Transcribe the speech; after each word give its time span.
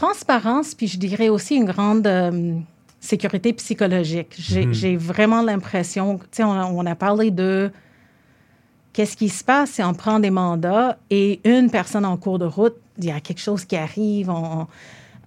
transparence, 0.00 0.74
puis 0.74 0.86
je 0.88 0.98
dirais 0.98 1.28
aussi 1.28 1.56
une 1.56 1.66
grande 1.66 2.06
euh, 2.06 2.54
sécurité 3.00 3.52
psychologique. 3.52 4.32
J'ai 4.38 4.92
Mhm. 4.94 4.98
vraiment 4.98 5.42
l'impression, 5.42 6.18
tu 6.18 6.24
sais, 6.32 6.44
on, 6.44 6.52
a- 6.52 6.64
on 6.80 6.86
a 6.86 6.94
parlé 6.94 7.30
de 7.30 7.70
qu'est-ce 8.94 9.16
qui 9.16 9.28
se 9.28 9.44
passe 9.44 9.70
si 9.72 9.82
on 9.82 9.92
prend 9.94 10.18
des 10.18 10.30
mandats 10.30 10.96
et 11.10 11.40
une 11.44 11.70
personne 11.70 12.06
en 12.06 12.16
cours 12.16 12.38
de 12.38 12.46
route, 12.46 12.76
il 12.98 13.04
y 13.04 13.10
a 13.10 13.20
quelque 13.20 13.40
chose 13.48 13.64
qui 13.66 13.76
arrive. 13.76 14.30
On, 14.30 14.66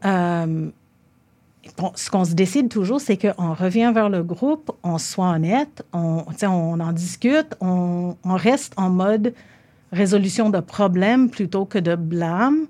euh, 0.05 0.69
bon, 1.77 1.91
ce 1.95 2.09
qu'on 2.09 2.25
se 2.25 2.33
décide 2.33 2.67
toujours, 2.69 2.99
c'est 2.99 3.17
qu'on 3.17 3.53
revient 3.53 3.91
vers 3.93 4.09
le 4.09 4.23
groupe, 4.23 4.71
on 4.83 4.97
soit 4.97 5.29
honnête, 5.35 5.85
on, 5.93 6.25
on 6.43 6.79
en 6.79 6.91
discute, 6.93 7.51
on, 7.61 8.15
on 8.23 8.35
reste 8.35 8.73
en 8.77 8.89
mode 8.89 9.33
résolution 9.91 10.49
de 10.49 10.59
problèmes 10.61 11.29
plutôt 11.29 11.65
que 11.65 11.77
de 11.79 11.95
blâme. 11.95 12.65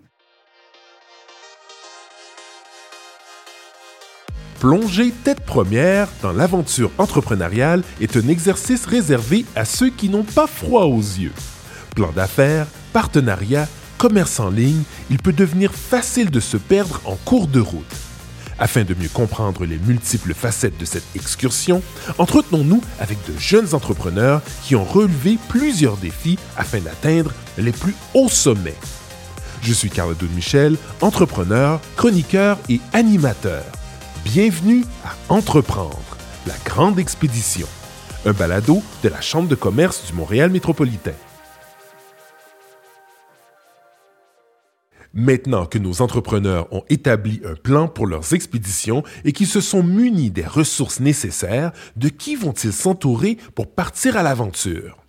Plonger 4.64 5.12
tête 5.26 5.42
première 5.42 6.08
dans 6.22 6.32
l'aventure 6.32 6.90
entrepreneuriale 6.98 7.84
est 8.00 8.16
un 8.16 8.30
exercice 8.30 8.86
réservé 8.86 9.44
à 9.58 9.66
ceux 9.66 9.90
qui 9.90 10.08
n'ont 10.08 10.24
pas 10.24 10.48
froid 10.48 10.86
aux 10.86 11.02
yeux. 11.02 11.34
Plan 11.98 12.14
d'affaires, 12.14 12.66
partenariat, 12.94 13.68
commerce 13.98 14.40
en 14.40 14.50
ligne, 14.50 14.84
il 15.10 15.18
peut 15.20 15.34
devenir 15.34 15.74
facile 15.74 16.32
de 16.32 16.40
se 16.40 16.56
perdre 16.56 17.02
en 17.04 17.18
cours 17.26 17.48
de 17.48 17.60
route. 17.60 17.84
Afin 18.58 18.86
de 18.86 18.94
mieux 18.94 19.10
comprendre 19.10 19.66
les 19.66 19.80
multiples 19.80 20.34
facettes 20.34 20.78
de 20.78 20.86
cette 20.86 21.14
excursion, 21.14 21.84
entretenons-nous 22.18 22.80
avec 23.02 23.18
de 23.28 23.38
jeunes 23.38 23.76
entrepreneurs 23.76 24.42
qui 24.64 24.78
ont 24.78 24.86
relevé 24.86 25.38
plusieurs 25.50 25.98
défis 25.98 26.40
afin 26.56 26.80
d'atteindre 26.80 27.34
les 27.58 27.74
plus 27.74 27.96
hauts 28.14 28.30
sommets. 28.30 28.78
Je 29.62 29.74
suis 29.74 29.90
Carl 29.90 30.16
Michel, 30.34 30.78
entrepreneur, 31.02 31.82
chroniqueur 31.98 32.58
et 32.70 32.80
animateur. 32.94 33.66
Bienvenue 34.26 34.86
à 35.04 35.34
Entreprendre, 35.34 36.00
la 36.48 36.54
grande 36.64 36.98
expédition, 36.98 37.68
un 38.26 38.32
balado 38.32 38.82
de 39.04 39.10
la 39.10 39.20
Chambre 39.20 39.50
de 39.50 39.56
commerce 39.56 40.08
du 40.08 40.14
Montréal 40.14 40.50
métropolitain. 40.50 41.14
Maintenant 45.14 45.66
que 45.66 45.78
nos 45.78 46.02
entrepreneurs 46.02 46.72
ont 46.74 46.86
établi 46.90 47.42
un 47.46 47.56
plan 47.56 47.90
pour 47.90 48.08
leurs 48.08 48.34
expéditions 48.34 49.04
et 49.26 49.34
qu'ils 49.34 49.46
se 49.46 49.62
sont 49.62 49.84
munis 49.84 50.32
des 50.32 50.46
ressources 50.46 51.02
nécessaires, 51.02 51.74
de 51.98 52.08
qui 52.08 52.36
vont-ils 52.36 52.74
s'entourer 52.74 53.38
pour 53.56 53.76
partir 53.76 54.16
à 54.16 54.24
l'aventure? 54.24 55.03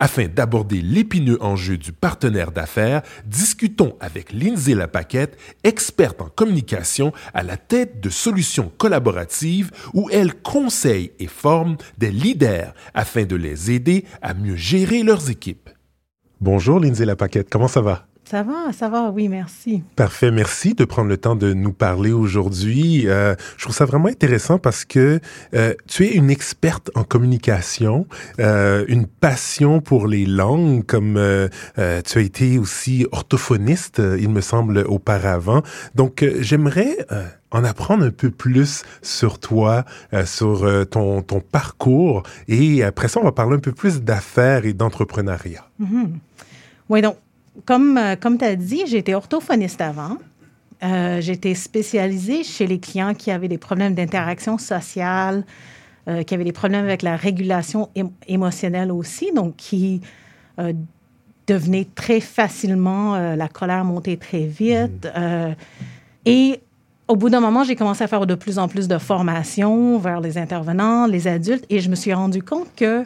Afin 0.00 0.26
d'aborder 0.26 0.80
l'épineux 0.80 1.42
enjeu 1.42 1.76
du 1.76 1.92
partenaire 1.92 2.52
d'affaires, 2.52 3.02
discutons 3.26 3.96
avec 4.00 4.32
Lindsay 4.32 4.74
Lapaquette, 4.74 5.38
experte 5.64 6.20
en 6.20 6.28
communication 6.28 7.12
à 7.34 7.42
la 7.42 7.56
tête 7.56 8.00
de 8.00 8.10
solutions 8.10 8.70
collaboratives 8.78 9.70
où 9.94 10.08
elle 10.10 10.34
conseille 10.34 11.12
et 11.18 11.26
forme 11.26 11.76
des 11.98 12.10
leaders 12.10 12.74
afin 12.94 13.24
de 13.24 13.36
les 13.36 13.70
aider 13.70 14.04
à 14.22 14.34
mieux 14.34 14.56
gérer 14.56 15.02
leurs 15.02 15.30
équipes. 15.30 15.70
Bonjour 16.40 16.80
Lindsay 16.80 17.04
Lapaquette, 17.04 17.50
comment 17.50 17.68
ça 17.68 17.80
va? 17.80 18.06
Ça 18.28 18.42
va, 18.42 18.74
ça 18.74 18.90
va, 18.90 19.10
oui, 19.10 19.26
merci. 19.28 19.82
Parfait, 19.96 20.30
merci 20.30 20.74
de 20.74 20.84
prendre 20.84 21.08
le 21.08 21.16
temps 21.16 21.34
de 21.34 21.54
nous 21.54 21.72
parler 21.72 22.12
aujourd'hui. 22.12 23.08
Euh, 23.08 23.34
je 23.56 23.64
trouve 23.64 23.74
ça 23.74 23.86
vraiment 23.86 24.08
intéressant 24.08 24.58
parce 24.58 24.84
que 24.84 25.18
euh, 25.54 25.72
tu 25.86 26.04
es 26.04 26.12
une 26.12 26.28
experte 26.28 26.90
en 26.94 27.04
communication, 27.04 28.06
euh, 28.38 28.84
une 28.88 29.06
passion 29.06 29.80
pour 29.80 30.06
les 30.06 30.26
langues, 30.26 30.84
comme 30.84 31.18
tu 31.76 31.80
as 32.18 32.20
été 32.20 32.58
aussi 32.58 33.06
orthophoniste, 33.12 34.02
il 34.18 34.28
me 34.28 34.42
semble, 34.42 34.80
auparavant. 34.86 35.62
Donc, 35.94 36.22
j'aimerais 36.40 36.98
en 37.50 37.64
apprendre 37.64 38.04
un 38.04 38.10
peu 38.10 38.30
plus 38.30 38.82
sur 39.02 39.38
toi, 39.38 39.84
euh, 40.12 40.26
sur 40.26 40.64
euh, 40.64 40.84
ton, 40.84 41.22
ton 41.22 41.40
parcours, 41.40 42.22
et 42.46 42.82
après 42.84 43.08
ça, 43.08 43.20
on 43.20 43.24
va 43.24 43.32
parler 43.32 43.56
un 43.56 43.60
peu 43.60 43.72
plus 43.72 44.02
d'affaires 44.02 44.66
et 44.66 44.74
d'entrepreneuriat. 44.74 45.66
Oui, 46.90 47.02
donc, 47.02 47.16
comme, 47.64 47.98
euh, 47.98 48.16
comme 48.16 48.38
tu 48.38 48.44
as 48.44 48.56
dit, 48.56 48.82
j'étais 48.86 49.14
orthophoniste 49.14 49.80
avant. 49.80 50.16
Euh, 50.84 51.20
j'étais 51.20 51.54
spécialisée 51.54 52.44
chez 52.44 52.66
les 52.66 52.78
clients 52.78 53.14
qui 53.14 53.30
avaient 53.30 53.48
des 53.48 53.58
problèmes 53.58 53.94
d'interaction 53.94 54.58
sociale, 54.58 55.44
euh, 56.08 56.22
qui 56.22 56.34
avaient 56.34 56.44
des 56.44 56.52
problèmes 56.52 56.84
avec 56.84 57.02
la 57.02 57.16
régulation 57.16 57.88
ém- 57.96 58.10
émotionnelle 58.28 58.92
aussi, 58.92 59.32
donc 59.32 59.56
qui 59.56 60.00
euh, 60.60 60.72
devenaient 61.48 61.88
très 61.94 62.20
facilement, 62.20 63.16
la 63.34 63.48
colère 63.48 63.84
montait 63.84 64.18
très 64.18 64.44
vite. 64.46 65.08
euh, 65.16 65.52
et 66.26 66.60
au 67.08 67.16
bout 67.16 67.30
d'un 67.30 67.40
moment, 67.40 67.64
j'ai 67.64 67.74
commencé 67.74 68.04
à 68.04 68.06
faire 68.06 68.26
de 68.26 68.34
plus 68.34 68.58
en 68.58 68.68
plus 68.68 68.86
de 68.86 68.98
formations 68.98 69.98
vers 69.98 70.20
les 70.20 70.36
intervenants, 70.36 71.06
les 71.06 71.26
adultes, 71.26 71.64
et 71.70 71.80
je 71.80 71.88
me 71.88 71.94
suis 71.94 72.12
rendu 72.12 72.42
compte 72.42 72.68
que 72.76 73.02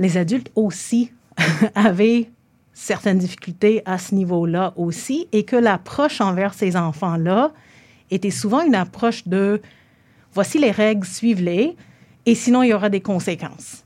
les 0.00 0.16
adultes 0.16 0.50
aussi 0.56 1.12
avaient 1.76 2.28
certaines 2.82 3.18
difficultés 3.18 3.80
à 3.84 3.96
ce 3.96 4.12
niveau-là 4.12 4.72
aussi, 4.76 5.28
et 5.30 5.44
que 5.44 5.54
l'approche 5.54 6.20
envers 6.20 6.52
ces 6.52 6.76
enfants-là 6.76 7.52
était 8.10 8.32
souvent 8.32 8.64
une 8.64 8.74
approche 8.74 9.28
de 9.28 9.62
voici 10.34 10.58
les 10.58 10.72
règles, 10.72 11.06
suivez-les, 11.06 11.76
et 12.26 12.34
sinon 12.34 12.64
il 12.64 12.70
y 12.70 12.74
aura 12.74 12.88
des 12.88 13.00
conséquences. 13.00 13.84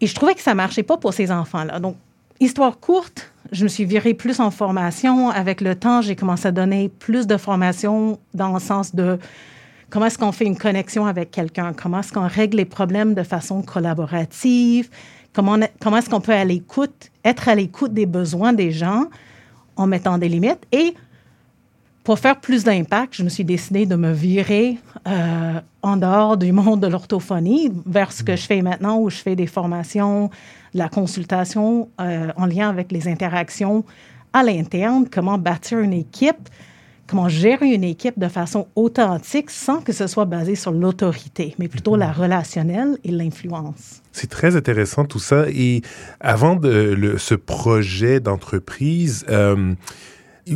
Et 0.00 0.06
je 0.06 0.14
trouvais 0.14 0.34
que 0.34 0.40
ça 0.40 0.54
marchait 0.54 0.84
pas 0.84 0.96
pour 0.96 1.12
ces 1.12 1.32
enfants-là. 1.32 1.80
Donc, 1.80 1.96
histoire 2.38 2.78
courte, 2.78 3.32
je 3.50 3.64
me 3.64 3.68
suis 3.68 3.84
virée 3.84 4.14
plus 4.14 4.38
en 4.38 4.52
formation. 4.52 5.30
Avec 5.30 5.60
le 5.60 5.74
temps, 5.74 6.00
j'ai 6.00 6.14
commencé 6.14 6.46
à 6.46 6.52
donner 6.52 6.88
plus 6.88 7.26
de 7.26 7.36
formation 7.36 8.20
dans 8.32 8.52
le 8.52 8.60
sens 8.60 8.94
de 8.94 9.18
comment 9.90 10.06
est-ce 10.06 10.18
qu'on 10.18 10.30
fait 10.30 10.44
une 10.44 10.56
connexion 10.56 11.04
avec 11.06 11.32
quelqu'un, 11.32 11.72
comment 11.72 11.98
est-ce 11.98 12.12
qu'on 12.12 12.28
règle 12.28 12.58
les 12.58 12.64
problèmes 12.64 13.14
de 13.14 13.24
façon 13.24 13.62
collaborative, 13.62 14.88
comment, 15.32 15.54
on- 15.54 15.68
comment 15.80 15.98
est-ce 15.98 16.10
qu'on 16.10 16.20
peut 16.20 16.32
à 16.32 16.44
l'écoute, 16.44 17.10
être 17.24 17.48
à 17.48 17.54
l'écoute 17.54 17.92
des 17.94 18.06
besoins 18.06 18.52
des 18.52 18.70
gens 18.72 19.04
en 19.76 19.86
mettant 19.86 20.18
des 20.18 20.28
limites? 20.28 20.66
Et 20.72 20.94
pour 22.04 22.18
faire 22.18 22.40
plus 22.40 22.64
d'impact, 22.64 23.14
je 23.16 23.22
me 23.22 23.28
suis 23.28 23.44
décidée 23.44 23.84
de 23.84 23.94
me 23.96 24.12
virer 24.12 24.78
euh, 25.06 25.60
en 25.82 25.96
dehors 25.98 26.36
du 26.38 26.52
monde 26.52 26.80
de 26.80 26.86
l'orthophonie 26.86 27.70
vers 27.84 28.12
ce 28.12 28.22
que 28.22 28.34
je 28.34 28.42
fais 28.46 28.62
maintenant, 28.62 28.98
où 28.98 29.10
je 29.10 29.16
fais 29.16 29.36
des 29.36 29.46
formations, 29.46 30.30
de 30.74 30.78
la 30.78 30.88
consultation 30.88 31.88
euh, 32.00 32.30
en 32.36 32.46
lien 32.46 32.68
avec 32.70 32.92
les 32.92 33.08
interactions 33.08 33.84
à 34.32 34.42
l'interne, 34.42 35.06
comment 35.10 35.36
bâtir 35.38 35.80
une 35.80 35.92
équipe, 35.92 36.48
comment 37.08 37.28
gérer 37.28 37.72
une 37.72 37.84
équipe 37.84 38.18
de 38.18 38.28
façon 38.28 38.68
authentique 38.76 39.50
sans 39.50 39.80
que 39.80 39.92
ce 39.92 40.06
soit 40.06 40.26
basé 40.26 40.54
sur 40.54 40.72
l'autorité, 40.72 41.54
mais 41.58 41.66
plutôt 41.68 41.96
la 41.96 42.12
relationnelle 42.12 42.98
et 43.04 43.10
l'influence. 43.10 44.02
C'est 44.12 44.28
très 44.30 44.56
intéressant 44.56 45.04
tout 45.04 45.18
ça. 45.18 45.46
Et 45.48 45.82
avant 46.20 46.54
de 46.56 46.68
le- 46.68 47.18
ce 47.18 47.34
projet 47.34 48.20
d'entreprise, 48.20 49.24
euh, 49.30 49.72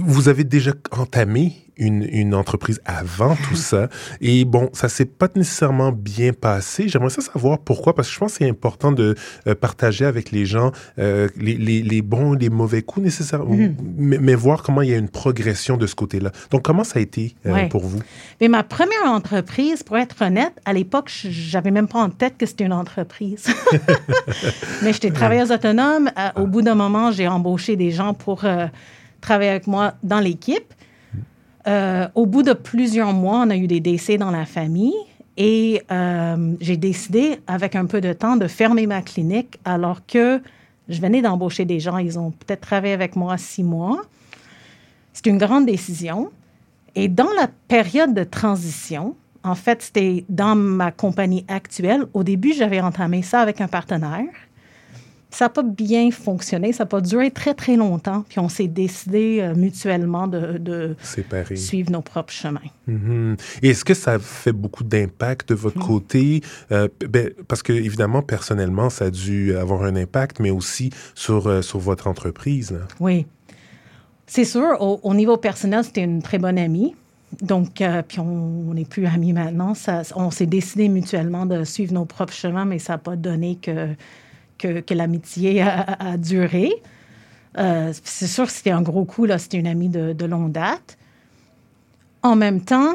vous 0.01 0.29
avez 0.29 0.45
déjà 0.45 0.73
entamé 0.91 1.53
une, 1.79 2.07
une 2.13 2.35
entreprise 2.35 2.81
avant 2.85 3.35
tout 3.35 3.57
ça. 3.57 3.89
Et 4.21 4.45
bon, 4.45 4.69
ça 4.75 4.91
s'est 4.91 5.07
pas 5.07 5.29
nécessairement 5.35 5.91
bien 5.91 6.33
passé. 6.35 6.87
J'aimerais 6.87 7.09
ça 7.11 7.23
savoir 7.23 7.59
pourquoi, 7.59 7.95
parce 7.95 8.09
que 8.09 8.15
je 8.15 8.19
pense 8.21 8.33
que 8.33 8.39
c'est 8.45 8.49
important 8.51 8.93
de 8.93 9.15
euh, 9.47 9.55
partager 9.55 10.05
avec 10.05 10.31
les 10.33 10.45
gens 10.45 10.71
euh, 10.99 11.29
les, 11.37 11.55
les, 11.57 11.83
les 11.83 12.03
bons 12.03 12.35
et 12.35 12.39
les 12.39 12.51
mauvais 12.51 12.83
coups 12.83 13.05
nécessairement, 13.05 13.57
mais, 13.97 14.19
mais 14.19 14.35
voir 14.35 14.63
comment 14.63 14.83
il 14.83 14.91
y 14.91 14.95
a 14.95 14.99
une 14.99 15.09
progression 15.09 15.79
de 15.79 15.87
ce 15.87 15.95
côté-là. 15.95 16.31
Donc, 16.51 16.63
comment 16.63 16.85
ça 16.85 16.99
a 16.99 17.03
été 17.03 17.35
euh, 17.47 17.53
Ouais. 17.53 17.69
pour 17.71 17.85
vous? 17.87 18.01
Mais 18.41 18.49
ma 18.49 18.63
première 18.65 19.07
entreprise, 19.07 19.83
pour 19.83 19.97
être 19.97 20.23
honnête, 20.23 20.53
à 20.67 20.75
l'époque, 20.75 21.11
je- 21.13 21.31
j'avais 21.31 21.71
même 21.71 21.89
pas 21.89 22.01
en 22.01 22.11
tête 22.11 22.35
que 22.39 22.45
c'était 22.47 22.65
une 22.65 22.75
entreprise. 22.75 23.47
Mais 24.83 24.93
j'étais 24.93 25.11
travailleuse 25.11 25.51
autonome. 25.51 26.11
Au 26.37 26.47
bout 26.47 26.63
d'un 26.63 26.75
moment, 26.75 27.11
j'ai 27.13 27.29
embauché 27.29 27.77
des 27.77 27.91
gens 27.91 28.15
pour 28.15 28.45
travailler 29.23 29.51
avec 29.51 29.67
moi 29.67 29.95
dans 30.03 30.21
l'équipe. 30.21 30.75
Euh, 31.67 32.09
au 32.15 32.27
bout 32.27 32.43
de 32.43 32.53
plusieurs 32.53 33.15
mois, 33.15 33.45
on 33.47 33.51
a 33.51 33.57
eu 33.57 33.67
des 33.67 33.81
décès 33.81 34.19
dans 34.19 34.31
la 34.31 34.45
famille 34.45 34.95
et 35.39 35.81
euh, 35.91 36.55
j'ai 36.61 36.77
décidé, 36.77 37.39
avec 37.47 37.75
un 37.75 37.87
peu 37.87 38.03
de 38.03 38.13
temps, 38.13 38.37
de 38.37 38.47
fermer 38.49 38.87
ma 38.87 39.01
clinique 39.01 39.59
alors 39.65 40.05
que 40.07 40.43
je 40.89 41.01
venais 41.01 41.23
d'embaucher 41.23 41.65
des 41.65 41.81
gens. 41.81 41.97
Ils 41.97 42.19
ont 42.19 42.33
peut-être 42.33 42.61
travaillé 42.61 42.93
avec 42.93 43.17
moi 43.17 43.39
six 43.39 43.63
mois. 43.63 44.03
C'est 45.13 45.27
une 45.27 45.39
grande 45.39 45.65
décision. 45.67 46.31
Et 46.95 47.09
dans 47.09 47.31
la 47.41 47.49
période 47.69 48.13
de 48.13 48.25
transition, 48.25 49.15
en 49.45 49.55
fait, 49.55 49.83
c'était 49.83 50.25
dans 50.29 50.55
ma 50.55 50.91
compagnie 50.91 51.45
actuelle. 51.49 52.05
Au 52.13 52.23
début, 52.23 52.53
j'avais 52.53 52.81
entamé 52.81 53.23
ça 53.23 53.41
avec 53.41 53.61
un 53.61 53.69
partenaire. 53.69 54.27
Ça 55.33 55.47
n'a 55.47 55.49
pas 55.49 55.63
bien 55.63 56.11
fonctionné, 56.11 56.73
ça 56.73 56.85
n'a 56.85 56.89
pas 56.89 57.01
duré 57.01 57.31
très, 57.31 57.55
très 57.55 57.77
longtemps. 57.77 58.25
Puis 58.29 58.39
on 58.39 58.49
s'est 58.49 58.69
décidé 58.69 59.39
euh, 59.41 59.55
mutuellement 59.55 60.29
de, 60.29 60.95
suivre 61.55 61.91
nos 61.91 62.03
propres 62.03 62.33
chemins. 62.33 62.61
Et 63.63 63.71
est-ce 63.71 63.85
que 63.85 63.95
ça 63.95 64.19
fait 64.19 64.53
beaucoup 64.53 64.85
d'impact 64.85 65.49
de 65.49 65.55
votre 65.55 65.79
côté? 65.79 66.43
Euh, 66.71 66.89
ben, 67.09 67.31
parce 67.49 67.63
que, 67.63 67.73
évidemment, 67.73 68.23
personnellement, 68.23 68.91
ça 68.91 69.07
a 69.07 69.11
dû 69.11 69.57
avoir 69.57 69.85
un 69.85 69.97
impact, 69.97 70.39
mais 70.39 70.51
aussi 70.51 70.91
sur, 71.15 71.47
euh, 71.47 71.63
sur 71.63 71.79
votre 71.79 72.07
entreprise. 72.07 72.73
là. 72.73 72.81
Oui. 73.01 73.27
C'est 74.27 74.45
sûr, 74.45 74.77
au, 74.81 75.01
au 75.03 75.15
niveau 75.15 75.39
personnel, 75.39 75.83
c'était 75.85 76.03
une 76.03 76.23
très 76.23 76.39
bonne 76.39 76.59
amie. 76.59 76.95
donc, 77.41 77.81
euh, 77.81 78.03
puis 78.07 78.21
on 78.21 78.75
n'est 78.75 78.85
plus 78.85 79.07
amis 79.07 79.33
maintenant. 79.33 79.75
Ça, 79.75 80.03
on 80.15 80.31
s'est 80.31 80.47
décidé 80.47 80.89
mutuellement 80.89 81.47
de 81.47 81.65
suivre 81.65 81.95
nos 81.95 82.05
propres 82.05 82.35
chemins, 82.35 82.65
mais 82.65 82.79
ça 82.79 82.95
n'a 82.95 82.99
pas 82.99 83.17
donné 83.17 83.57
que, 83.57 83.89
que, 84.63 84.95
l'amitié 84.95 85.63
a, 85.63 86.17
duré. 86.17 86.71
Euh, 87.59 87.93
c'est 88.05 88.27
sûr 88.27 88.47
que 88.47 88.53
c'était 88.53 88.71
un 88.71 88.83
gros 88.83 89.05
coup, 89.05 89.27
là. 89.27 89.39
C'était 89.39 89.59
une 89.59 89.67
amie 89.67 89.89
de, 89.89 90.13
de 90.13 90.25
longue 90.25 90.53
date. 90.53 90.97
En 92.23 92.37
même 92.37 92.61
temps, 92.61 92.95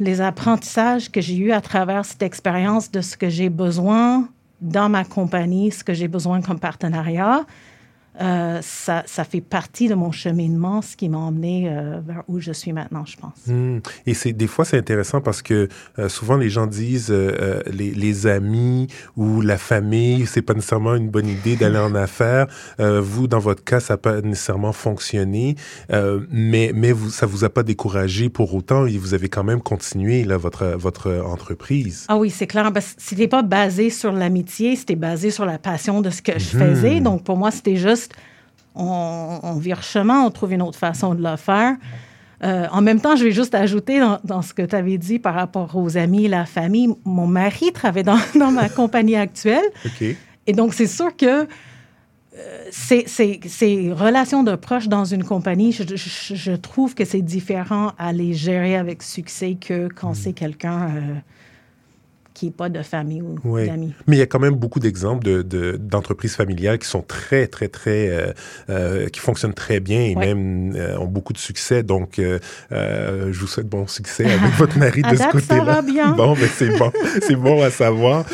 les 0.00 0.20
apprentissages 0.20 1.10
que 1.10 1.20
j'ai 1.20 1.36
eus 1.36 1.52
à 1.52 1.60
travers 1.60 2.04
cette 2.04 2.22
expérience 2.22 2.90
de 2.90 3.00
ce 3.00 3.16
que 3.16 3.28
j'ai 3.28 3.48
besoin 3.48 4.28
dans 4.60 4.88
ma 4.88 5.04
compagnie, 5.04 5.70
ce 5.70 5.84
que 5.84 5.94
j'ai 5.94 6.08
besoin 6.08 6.40
comme 6.40 6.58
partenariat, 6.58 7.44
euh, 8.20 8.60
ça, 8.62 9.02
ça, 9.06 9.24
fait 9.24 9.40
partie 9.40 9.88
de 9.88 9.94
mon 9.94 10.12
cheminement, 10.12 10.82
ce 10.82 10.96
qui 10.96 11.08
m'a 11.08 11.18
emmené 11.18 11.68
euh, 11.68 12.00
vers 12.06 12.22
où 12.28 12.38
je 12.38 12.52
suis 12.52 12.72
maintenant, 12.72 13.04
je 13.04 13.16
pense. 13.16 13.32
Hmm. 13.48 13.78
Et 14.06 14.14
c'est 14.14 14.32
des 14.32 14.46
fois 14.46 14.64
c'est 14.64 14.78
intéressant 14.78 15.20
parce 15.20 15.42
que 15.42 15.68
euh, 15.98 16.08
souvent 16.08 16.36
les 16.36 16.48
gens 16.48 16.66
disent 16.66 17.10
les, 17.10 17.90
les, 17.90 18.26
amis 18.26 18.86
ou 19.16 19.40
la 19.40 19.58
famille, 19.58 20.26
c'est 20.26 20.42
pas 20.42 20.54
nécessairement 20.54 20.94
une 20.94 21.10
bonne 21.10 21.26
idée 21.26 21.56
d'aller 21.56 21.78
en 21.78 21.94
affaires. 21.94 22.46
vous, 22.78 23.26
dans 23.26 23.40
votre 23.40 23.64
cas, 23.64 23.80
ça 23.80 23.94
n'a 23.94 23.98
pas 23.98 24.20
nécessairement 24.20 24.72
fonctionné, 24.72 25.56
mais 26.30 26.72
mais 26.74 26.92
vous, 26.92 27.10
ça 27.10 27.26
vous 27.26 27.44
a 27.44 27.50
pas 27.50 27.62
découragé 27.62 28.28
pour 28.28 28.54
autant 28.54 28.86
et 28.86 28.96
vous 28.96 29.14
avez 29.14 29.28
quand 29.28 29.44
même 29.44 29.60
continué 29.60 30.24
là 30.24 30.36
votre 30.36 30.66
votre 30.76 31.10
entreprise. 31.26 32.06
Ah 32.08 32.16
oui, 32.16 32.30
c'est 32.30 32.46
clair. 32.46 32.70
C'était 32.96 33.28
pas 33.28 33.42
basé 33.42 33.90
sur 33.90 34.12
l'amitié, 34.12 34.76
c'était 34.76 34.94
basé 34.94 35.30
sur 35.30 35.44
la 35.44 35.58
passion 35.58 36.00
de 36.00 36.10
ce 36.10 36.22
que 36.22 36.38
je 36.38 36.56
faisais. 36.56 37.00
Hmm. 37.00 37.04
Donc 37.04 37.24
pour 37.24 37.36
moi, 37.36 37.50
c'était 37.50 37.76
juste 37.76 38.03
on, 38.74 39.58
vire 39.58 39.82
chemin, 39.82 40.22
on 40.22 40.30
trouve 40.30 40.52
une 40.52 40.62
autre 40.62 40.78
façon 40.78 41.14
de 41.14 41.22
le 41.22 41.36
faire. 41.36 41.76
Euh, 42.42 42.66
en 42.72 42.82
même 42.82 43.00
temps, 43.00 43.16
je 43.16 43.24
vais 43.24 43.30
juste 43.30 43.54
ajouter 43.54 44.00
dans, 44.24 44.42
ce 44.42 44.52
que 44.52 44.62
tu 44.62 44.74
avais 44.74 44.98
dit 44.98 45.18
par 45.18 45.34
rapport 45.34 45.76
aux 45.76 45.96
amis, 45.96 46.28
la 46.28 46.44
famille. 46.44 46.88
Mon 47.04 47.26
mari 47.26 47.72
travaille 47.72 48.02
dans, 48.02 48.18
ma 48.52 48.68
compagnie 48.68 49.16
actuelle. 49.16 49.64
Et 50.46 50.52
donc, 50.52 50.74
c'est 50.74 50.86
sûr 50.86 51.16
que 51.16 51.46
euh, 52.36 52.68
ces, 52.70 53.92
relations 53.92 54.42
de 54.42 54.56
proches 54.56 54.88
dans 54.88 55.04
une 55.04 55.24
compagnie, 55.24 55.72
je, 55.72 56.56
trouve 56.56 56.94
que 56.94 57.04
c'est 57.04 57.22
différent 57.22 57.92
à 57.96 58.12
les 58.12 58.34
gérer 58.34 58.76
avec 58.76 59.02
succès 59.02 59.56
que 59.58 59.88
quand 59.88 60.10
hmm. 60.10 60.14
c'est 60.14 60.32
quelqu'un 60.32 60.82
euh, 60.82 61.14
qui 62.34 62.46
n'est 62.46 62.52
pas 62.52 62.68
de 62.68 62.82
famille 62.82 63.22
ou 63.22 63.58
d'amis. 63.58 63.94
Mais 64.06 64.16
il 64.16 64.18
y 64.18 64.22
a 64.22 64.26
quand 64.26 64.40
même 64.40 64.56
beaucoup 64.56 64.80
d'exemples 64.80 65.44
d'entreprises 65.44 66.32
de, 66.32 66.36
familiales 66.36 66.78
qui 66.78 66.88
sont 66.88 67.02
très, 67.02 67.46
très, 67.46 67.68
très, 67.68 68.08
euh, 68.08 68.32
euh, 68.68 69.08
qui 69.08 69.20
fonctionnent 69.20 69.54
très 69.54 69.78
bien 69.78 70.00
et 70.00 70.16
même 70.16 70.74
euh, 70.74 70.98
ont 70.98 71.06
beaucoup 71.06 71.32
de 71.32 71.38
succès. 71.38 71.84
Donc, 71.84 72.20
je 72.20 73.38
vous 73.38 73.46
souhaite 73.46 73.68
bon 73.68 73.86
succès 73.86 74.24
avec 74.24 74.52
votre 74.58 74.76
mari 74.78 75.02
de 75.02 75.16
ce 75.16 75.30
côté-là. 75.30 75.58
Ça 75.58 75.64
va 75.64 75.82
bien. 75.82 76.10
Bon, 76.12 76.34
mais 76.34 76.48
c'est 76.48 76.76
bon, 76.76 76.90
c'est 77.22 77.36
bon 77.36 77.62
à 77.62 77.70
savoir. 77.70 78.24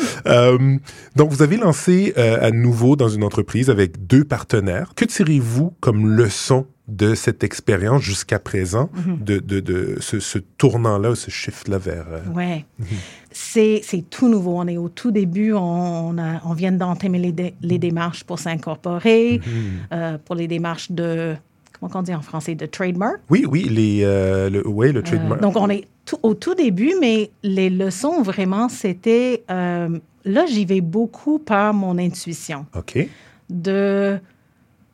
donc, 1.15 1.31
vous 1.31 1.43
avez 1.43 1.57
lancé 1.57 2.13
à 2.17 2.49
nouveau 2.49 2.95
dans 2.95 3.09
une 3.09 3.23
entreprise 3.23 3.69
avec 3.69 4.07
deux 4.07 4.23
partenaires. 4.23 4.93
Que 4.95 5.05
tirez-vous 5.05 5.75
comme 5.79 6.07
leçon 6.07 6.65
de 6.91 7.15
cette 7.15 7.43
expérience 7.43 8.01
jusqu'à 8.01 8.37
présent, 8.37 8.89
mhm. 8.93 9.17
de, 9.23 9.39
de, 9.39 9.59
de, 9.61 9.97
ce, 10.01 10.19
ce 10.19 10.37
tournant-là, 10.37 11.15
ce 11.15 11.31
shift-là 11.31 11.77
vers... 11.77 12.05
Euh, 12.11 12.19
oui. 12.35 12.65
Mhm. 12.79 12.85
C'est 13.31 13.81
tout 14.09 14.27
nouveau. 14.27 14.59
On 14.59 14.67
est 14.67 14.77
au 14.77 14.89
tout 14.89 15.11
début. 15.11 15.53
On, 15.53 16.17
a, 16.17 16.41
on 16.45 16.53
vient 16.53 16.73
d'entamer 16.73 17.17
les, 17.19 17.53
les, 17.61 17.79
démarches 17.79 18.25
pour 18.25 18.39
s'incorporer, 18.39 19.39
mhm. 19.39 19.53
euh, 19.93 20.17
pour 20.23 20.35
les 20.35 20.47
démarches 20.47 20.91
de... 20.91 21.35
Comment 21.79 21.91
on 21.95 22.01
dit 22.03 22.13
en 22.13 22.21
français? 22.21 22.55
De 22.55 22.65
trademark? 22.65 23.19
Oui, 23.29 23.45
oui, 23.49 23.63
les, 23.63 24.01
euh, 24.03 24.49
le, 24.49 24.67
oui, 24.67 24.91
le 24.91 25.01
trademark. 25.01 25.41
donc, 25.41 25.55
on 25.55 25.69
est 25.69 25.87
au 26.21 26.33
tout 26.33 26.55
début, 26.55 26.93
mais 26.99 27.31
les 27.41 27.69
leçons, 27.69 28.21
vraiment, 28.21 28.67
c'était... 28.67 29.43
là, 29.47 30.45
j'y 30.45 30.65
vais 30.65 30.81
beaucoup 30.81 31.39
par 31.39 31.73
mon 31.73 31.97
intuition. 31.97 32.65
OK. 32.75 33.07
De 33.49 34.19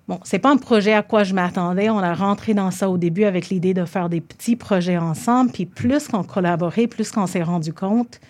Bon, 0.07 0.19
c'est 0.23 0.39
pas 0.39 0.51
un 0.51 0.57
projet 0.57 0.93
à 0.93 1.03
quoi 1.03 1.23
je 1.23 1.33
m'attendais. 1.33 1.89
On 1.89 1.99
a 1.99 2.13
rentré 2.13 2.53
dans 2.53 2.71
ça 2.71 2.89
au 2.89 2.97
début 2.97 3.25
avec 3.25 3.49
l'idée 3.49 3.73
de 3.73 3.83
faire 3.83 4.07
des 4.07 4.21
petits 4.21 4.55
projets 4.55 4.97
ensemble. 4.97 5.51
Puis 5.51 5.65
plus 5.65 6.07
qu'on 6.07 6.23
collaborait, 6.23 6.87
plus 6.87 7.11
qu'on 7.11 7.27
s'est 7.27 7.43
rendu 7.43 7.73
compte 7.73 8.21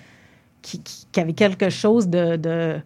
qu'il 0.64 0.82
y 1.16 1.20
avait 1.20 1.34
quelque 1.34 1.70
chose 1.70 2.08
de, 2.08 2.80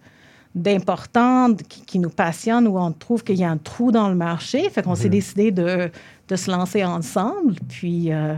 d'important 0.55 1.53
qui, 1.87 1.99
nous 1.99 2.09
passionne, 2.09 2.67
où 2.67 2.77
on 2.77 2.91
trouve 2.91 3.23
qu'il 3.23 3.37
y 3.37 3.45
a 3.45 3.49
un 3.49 3.57
trou 3.57 3.91
dans 3.91 4.09
le 4.09 4.15
marché. 4.15 4.69
Fait 4.69 4.83
qu'on 4.83 4.95
s'est 4.95 5.07
mm-hmm. 5.07 5.11
décidé 5.11 5.51
de, 5.51 5.89
de, 6.27 6.35
se 6.35 6.51
lancer 6.51 6.83
ensemble. 6.83 7.55
Puis 7.69 8.11
euh, 8.11 8.35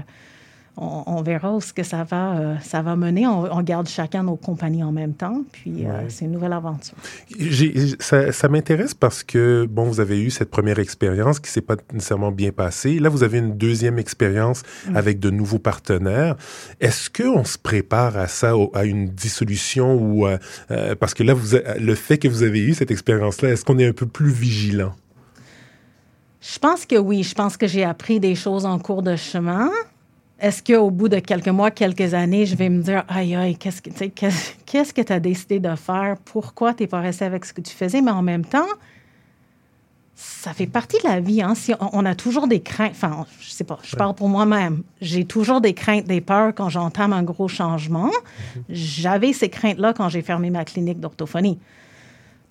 on, 0.75 1.22
verra 1.22 1.54
où 1.54 1.62
ce 1.62 1.72
que 1.72 1.84
ça 1.84 2.04
va, 2.04 2.36
euh, 2.36 2.56
ça 2.60 2.81
va 2.81 2.96
mener. 2.96 3.28
On, 3.28 3.62
garde 3.62 3.88
chacun 3.88 4.24
nos 4.24 4.36
compagnies 4.36 4.84
en 4.84 4.92
même 4.92 5.14
temps, 5.14 5.44
puis 5.52 5.86
euh, 5.86 6.10
c'est 6.10 6.25
une 6.25 6.31
nouvelle 6.31 6.54
aventure. 6.54 6.96
ça, 8.00 8.50
m'intéresse 8.50 8.94
parce 8.94 9.24
que, 9.24 9.68
bon, 9.70 9.86
vous 9.86 10.00
avez 10.00 10.20
eu 10.22 10.31
cette 10.31 10.50
première 10.50 10.80
expérience 10.80 11.40
qui 11.40 11.52
s'est 11.52 11.62
pas 11.62 11.75
nécessairement 11.94 12.31
bien 12.31 12.52
passée. 12.52 13.00
Là, 13.00 13.10
vous 13.10 13.24
avez 13.24 13.38
une 13.38 13.56
deuxième 13.56 14.00
expérience 14.00 14.64
mm. 14.90 14.96
avec 14.96 15.20
de 15.20 15.30
nouveaux 15.30 15.60
partenaires. 15.60 16.36
Est-ce 16.80 17.10
qu'on 17.10 17.44
se 17.44 17.58
prépare 17.58 18.18
à 18.18 18.28
ça, 18.28 18.54
à 18.74 18.86
une 18.86 19.10
dissolution 19.10 19.96
ou... 19.96 20.28
Euh, 20.28 20.38
parce 21.00 21.14
que 21.14 21.24
là, 21.24 21.36
vous, 21.36 21.56
le 21.80 21.96
fait 21.96 22.18
que 22.18 22.28
vous 22.28 22.42
avez 22.42 22.60
eu 22.60 22.74
cette 22.74 22.92
expérience-là, 22.92 23.50
est-ce 23.50 23.64
qu'on 23.64 23.78
est 23.78 23.88
un 23.88 23.94
peu 23.94 24.08
plus 24.08 24.31
vigilant? 24.31 24.94
Je 26.42 26.60
pense 26.60 26.86
que 26.86 26.98
oui. 26.98 27.24
Je 27.24 27.36
pense 27.36 27.58
que 27.58 27.68
j'ai 27.68 27.84
appris 27.84 28.20
des 28.20 28.36
choses 28.36 28.66
en 28.66 28.80
cours 28.80 29.04
de 29.04 29.16
chemin 29.16 29.70
est-ce 30.40 30.64
qu'au 30.64 30.90
bout 30.90 31.10
de 31.10 31.20
quelques 31.20 31.48
mois, 31.48 31.72
quelques 31.72 32.14
années, 32.14 32.46
je 32.46 32.56
vais 32.56 32.70
me 32.70 32.82
dire, 32.82 33.04
aïe, 33.08 33.36
aïe, 33.36 33.56
qu'est-ce 33.56 33.82
que 33.82 33.90
qu'est-ce 33.90 34.94
que 34.94 35.02
tu 35.02 35.14
as 35.14 35.20
décidé 35.20 35.60
de 35.60 35.76
faire? 35.76 36.18
Pourquoi 36.26 36.74
tu 36.74 36.84
n'es 36.84 36.88
pas 36.88 37.00
resté 37.00 37.26
avec 37.26 37.46
ce 37.46 37.54
que 37.54 37.62
tu 37.62 37.74
faisais? 37.74 38.02
Mais 38.02 38.12
en 38.12 38.22
même 38.22 38.44
temps, 38.44 38.68
ça 40.16 40.54
fait 40.54 40.68
partie 40.68 40.98
de 41.02 41.08
la 41.08 41.20
vie. 41.20 41.42
Hein? 41.42 41.56
Si 41.56 41.74
on, 41.80 42.06
a 42.06 42.16
toujours 42.16 42.48
des 42.48 42.62
craintes, 42.62 42.92
enfin, 42.92 43.26
je 43.40 43.50
sais 43.50 43.64
pas, 43.64 43.80
je 43.84 43.96
parle 43.96 44.16
pour 44.16 44.30
moi-même. 44.30 44.84
J'ai 45.02 45.26
toujours 45.26 45.62
des 45.62 45.74
craintes, 45.74 46.06
des 46.06 46.22
peurs 46.22 46.54
quand 46.54 46.70
j'entame 46.70 47.14
un 47.14 47.24
gros 47.24 47.48
changement. 47.48 48.10
Mm-hmm. 48.10 48.62
J'avais 48.70 49.34
ces 49.34 49.50
craintes-là 49.50 49.94
quand 49.94 50.10
j'ai 50.10 50.22
fermé 50.22 50.50
ma 50.50 50.66
clinique 50.66 51.00
d'orthophonie. 51.00 51.60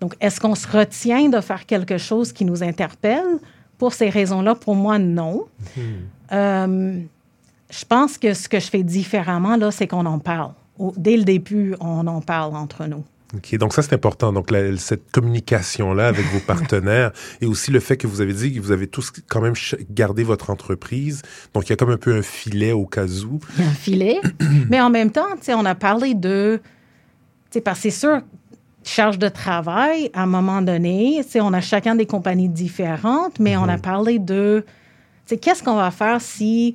Donc, 0.00 0.16
est-ce 0.20 0.40
qu'on 0.40 0.54
se 0.54 0.66
retient 0.66 1.28
de 1.28 1.40
faire 1.40 1.66
quelque 1.66 1.98
chose 1.98 2.32
qui 2.32 2.44
nous 2.44 2.62
interpelle? 2.62 3.38
Pour 3.78 3.92
ces 3.92 4.08
raisons-là, 4.08 4.54
pour 4.54 4.74
moi, 4.74 4.98
non. 4.98 5.46
Mm-hmm. 5.76 5.80
Euh, 6.32 7.00
je 7.72 7.84
pense 7.86 8.18
que 8.18 8.34
ce 8.34 8.48
que 8.48 8.60
je 8.60 8.66
fais 8.66 8.82
différemment, 8.82 9.56
là, 9.56 9.70
c'est 9.70 9.86
qu'on 9.86 10.06
en 10.06 10.18
parle. 10.18 10.52
Dès 10.96 11.16
le 11.16 11.24
début, 11.24 11.74
on 11.80 12.06
en 12.06 12.20
parle 12.20 12.54
entre 12.54 12.86
nous. 12.86 13.04
OK, 13.34 13.56
donc 13.56 13.72
ça, 13.72 13.80
c'est 13.80 13.94
important. 13.94 14.30
Donc, 14.30 14.52
cette 14.76 15.10
communication-là 15.10 16.08
avec 16.08 16.26
vos 16.26 16.40
partenaires 16.40 17.12
et 17.40 17.46
aussi 17.46 17.70
le 17.70 17.80
fait 17.80 17.96
que 17.96 18.06
vous 18.06 18.20
avez 18.20 18.34
dit 18.34 18.52
que 18.52 18.60
vous 18.60 18.72
avez 18.72 18.86
tous 18.86 19.10
quand 19.26 19.40
même 19.40 19.54
gardé 19.90 20.22
votre 20.22 20.50
entreprise. 20.50 21.22
Donc, 21.54 21.66
il 21.66 21.70
y 21.70 21.72
a 21.72 21.76
comme 21.76 21.90
un 21.90 21.96
peu 21.96 22.14
un 22.14 22.20
filet 22.20 22.72
au 22.72 22.84
cas 22.84 23.06
où. 23.06 23.40
un 23.58 23.70
filet. 23.70 24.20
Mais 24.68 24.80
en 24.80 24.90
même 24.90 25.10
temps, 25.10 25.30
tu 25.36 25.44
sais, 25.44 25.54
on 25.54 25.64
a 25.64 25.74
parlé 25.74 26.14
de... 26.14 26.60
Parce 27.64 27.78
que 27.78 27.82
c'est 27.84 27.98
sûr, 27.98 28.20
charge 28.84 29.18
de 29.18 29.28
travail, 29.28 30.10
à 30.12 30.24
un 30.24 30.26
moment 30.26 30.60
donné, 30.60 31.20
tu 31.22 31.30
sais, 31.30 31.40
on 31.40 31.54
a 31.54 31.62
chacun 31.62 31.94
des 31.94 32.06
compagnies 32.06 32.48
différentes, 32.48 33.38
mais 33.38 33.56
on 33.56 33.64
a 33.64 33.76
mm-hmm. 33.76 33.80
parlé 33.80 34.18
de... 34.18 34.64
Tu 35.26 35.34
sais, 35.34 35.36
qu'est-ce 35.38 35.62
qu'on 35.62 35.76
va 35.76 35.90
faire 35.90 36.20
si 36.20 36.74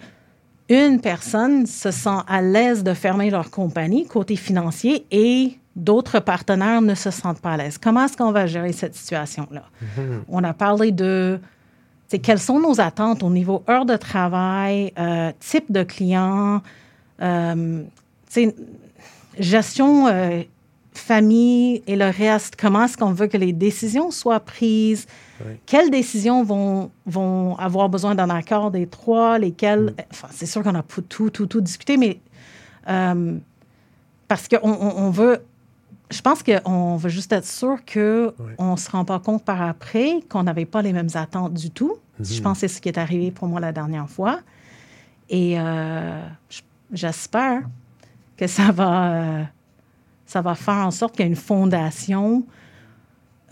une 0.69 0.99
personne 0.99 1.65
se 1.65 1.91
sent 1.91 2.19
à 2.27 2.41
l'aise 2.41 2.83
de 2.83 2.93
fermer 2.93 3.29
leur 3.29 3.49
compagnie 3.49 4.05
côté 4.05 4.35
financier 4.35 5.05
et 5.11 5.57
d'autres 5.75 6.19
partenaires 6.19 6.81
ne 6.81 6.95
se 6.95 7.11
sentent 7.11 7.39
pas 7.39 7.53
à 7.53 7.57
l'aise. 7.57 7.77
Comment 7.77 8.05
est-ce 8.05 8.17
qu'on 8.17 8.31
va 8.31 8.47
gérer 8.47 8.73
cette 8.73 8.95
situation-là? 8.95 9.63
Mm-hmm. 9.81 10.19
On 10.27 10.43
a 10.43 10.53
parlé 10.53 10.91
de 10.91 11.39
quelles 12.15 12.39
sont 12.39 12.59
nos 12.59 12.79
attentes 12.79 13.23
au 13.23 13.29
niveau 13.29 13.63
heure 13.69 13.85
de 13.85 13.95
travail, 13.95 14.93
euh, 14.97 15.31
type 15.39 15.71
de 15.71 15.83
client, 15.83 16.61
euh, 17.21 17.83
gestion 19.37 20.07
euh, 20.07 20.41
famille 20.97 21.83
et 21.87 21.95
le 21.95 22.09
reste. 22.09 22.55
Comment 22.55 22.85
est-ce 22.85 22.97
qu'on 22.97 23.11
veut 23.11 23.27
que 23.27 23.37
les 23.37 23.53
décisions 23.53 24.11
soient 24.11 24.39
prises? 24.39 25.07
Quelles 25.65 25.91
décisions 25.91 26.43
vont, 26.43 26.89
vont 27.05 27.55
avoir 27.57 27.89
besoin 27.89 28.15
d'un 28.15 28.29
accord 28.29 28.71
des 28.71 28.87
trois? 28.87 29.37
Lesquelles? 29.37 29.93
Mm. 29.97 30.01
Enfin, 30.11 30.27
c'est 30.31 30.45
sûr 30.45 30.63
qu'on 30.63 30.75
a 30.75 30.83
tout, 30.83 31.29
tout, 31.29 31.45
tout 31.45 31.61
discuté, 31.61 31.97
mais 31.97 32.19
euh, 32.89 33.37
parce 34.27 34.47
qu'on 34.47 34.69
on, 34.69 35.09
veut. 35.11 35.39
Je 36.09 36.21
pense 36.21 36.41
qu'on 36.41 36.95
veut 36.95 37.09
juste 37.09 37.31
être 37.33 37.45
sûr 37.45 37.77
qu'on 37.85 38.71
ne 38.71 38.77
se 38.77 38.89
rend 38.89 39.05
pas 39.05 39.19
compte 39.19 39.43
par 39.43 39.61
après 39.61 40.21
qu'on 40.29 40.43
n'avait 40.43 40.65
pas 40.65 40.81
les 40.81 40.93
mêmes 40.93 41.09
attentes 41.13 41.53
du 41.53 41.69
tout. 41.69 41.97
Mm-hmm. 42.19 42.35
Je 42.35 42.41
pense 42.41 42.53
que 42.53 42.59
c'est 42.61 42.75
ce 42.75 42.81
qui 42.81 42.89
est 42.89 42.97
arrivé 42.97 43.31
pour 43.31 43.47
moi 43.47 43.59
la 43.59 43.71
dernière 43.71 44.09
fois. 44.09 44.39
Et 45.29 45.59
euh, 45.59 46.21
j'espère 46.91 47.63
que 48.37 48.47
ça 48.47 48.71
va, 48.71 49.13
euh, 49.13 49.43
ça 50.27 50.41
va 50.41 50.53
faire 50.53 50.85
en 50.85 50.91
sorte 50.91 51.15
qu'il 51.15 51.25
y 51.25 51.27
a 51.27 51.29
une 51.29 51.35
fondation 51.35 52.45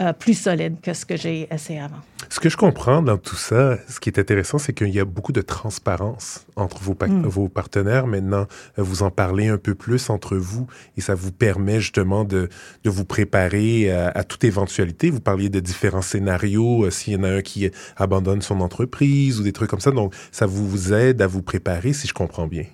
euh, 0.02 0.12
plus 0.12 0.34
solide 0.34 0.82
que 0.82 0.94
ce 0.94 1.06
que 1.06 1.16
j'ai 1.16 1.48
essayé 1.50 1.80
avant. 1.80 2.02
Ce 2.28 2.42
que 2.42 2.50
je 2.50 2.58
comprends 2.58 3.02
dans 3.02 3.18
tout 3.18 3.38
ça, 3.38 3.78
ce 3.88 4.02
qui 4.02 4.10
est 4.10 4.20
intéressant, 4.20 4.58
c'est 4.58 4.74
qu'il 4.74 4.90
y 4.90 5.00
a 5.00 5.06
beaucoup 5.06 5.32
de 5.32 5.40
transparence 5.40 6.46
entre 6.58 6.84
vos, 6.84 6.98
mm. 7.00 7.26
vos 7.28 7.48
partenaires. 7.48 8.06
Maintenant, 8.06 8.46
vous 8.76 9.04
en 9.04 9.10
parlez 9.10 9.48
un 9.48 9.58
peu 9.58 9.74
plus 9.74 10.10
entre 10.10 10.36
vous 10.36 10.68
et 10.98 11.02
ça 11.02 11.16
vous 11.16 11.32
permet 11.32 11.80
justement 11.80 12.26
de, 12.26 12.50
de 12.84 12.90
vous 12.90 13.06
préparer 13.06 13.90
à, 13.90 14.26
toute 14.26 14.44
éventualité. 14.44 15.10
Vous 15.10 15.22
parliez 15.22 15.48
de 15.48 15.62
différents 15.62 16.02
scénarios, 16.02 16.84
euh, 16.84 16.92
s'il 16.92 17.14
y 17.14 17.16
en 17.16 17.24
a 17.24 17.30
un 17.30 17.42
qui 17.42 17.72
abandonne 17.96 18.42
son 18.42 18.60
entreprise 18.60 19.40
ou 19.40 19.44
des 19.44 19.54
trucs 19.54 19.70
comme 19.70 19.80
ça. 19.80 19.92
Donc, 19.92 20.14
ça 20.30 20.46
vous 20.46 20.92
aide 20.92 21.22
à 21.22 21.28
vous 21.28 21.42
préparer, 21.42 21.94
si 21.94 22.06
je 22.06 22.14
comprends 22.14 22.48
bien. 22.48 22.66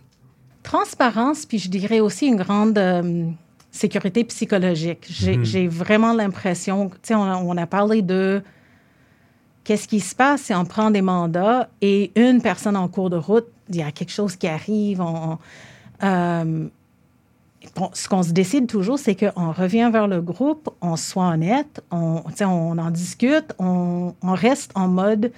Transparence, 0.63 1.46
puis 1.46 1.60
je 1.60 1.70
dirais 1.70 2.00
aussi 2.00 2.25
une 2.25 2.38
grande... 2.38 2.79
Euh, 2.79 3.29
sécurité 3.72 4.24
psychologique. 4.25 5.06
J'ai 5.10 5.38
mhm. 5.38 5.70
vraiment 5.70 6.13
l'impression, 6.13 6.90
tu 6.90 6.98
sais, 7.04 7.16
on, 7.16 7.58
a 7.58 7.66
parlé 7.66 8.01
de 8.01 8.44
qu'est-ce 9.63 9.88
qui 9.88 10.01
se 10.01 10.13
passe 10.13 10.44
si 10.44 10.54
on 10.54 10.66
prend 10.66 10.92
des 10.92 11.01
mandats 11.01 11.70
et 11.82 12.12
une 12.16 12.42
personne 12.42 12.75
en 12.75 12.88
cours 12.88 13.10
de 13.10 13.18
route, 13.18 13.48
il 13.70 13.78
y 13.78 13.82
a 13.82 13.92
quelque 13.92 14.12
chose 14.12 14.36
qui 14.36 14.48
arrive. 14.48 15.01
Euh, 16.04 16.68
ce 17.94 18.10
qu'on 18.10 18.24
se 18.24 18.32
décide 18.32 18.68
toujours, 18.68 19.00
c'est 19.00 19.16
qu'on 19.16 19.51
revient 19.51 19.90
vers 19.94 20.08
le 20.08 20.22
groupe, 20.22 20.70
on 20.82 20.96
soit 20.96 21.30
honnête, 21.30 21.82
on, 21.92 22.24
on 22.42 22.78
en 22.78 22.90
discute, 22.90 23.54
on, 23.60 24.13
reste 24.24 24.72
en 24.75 24.88
mode 24.88 25.32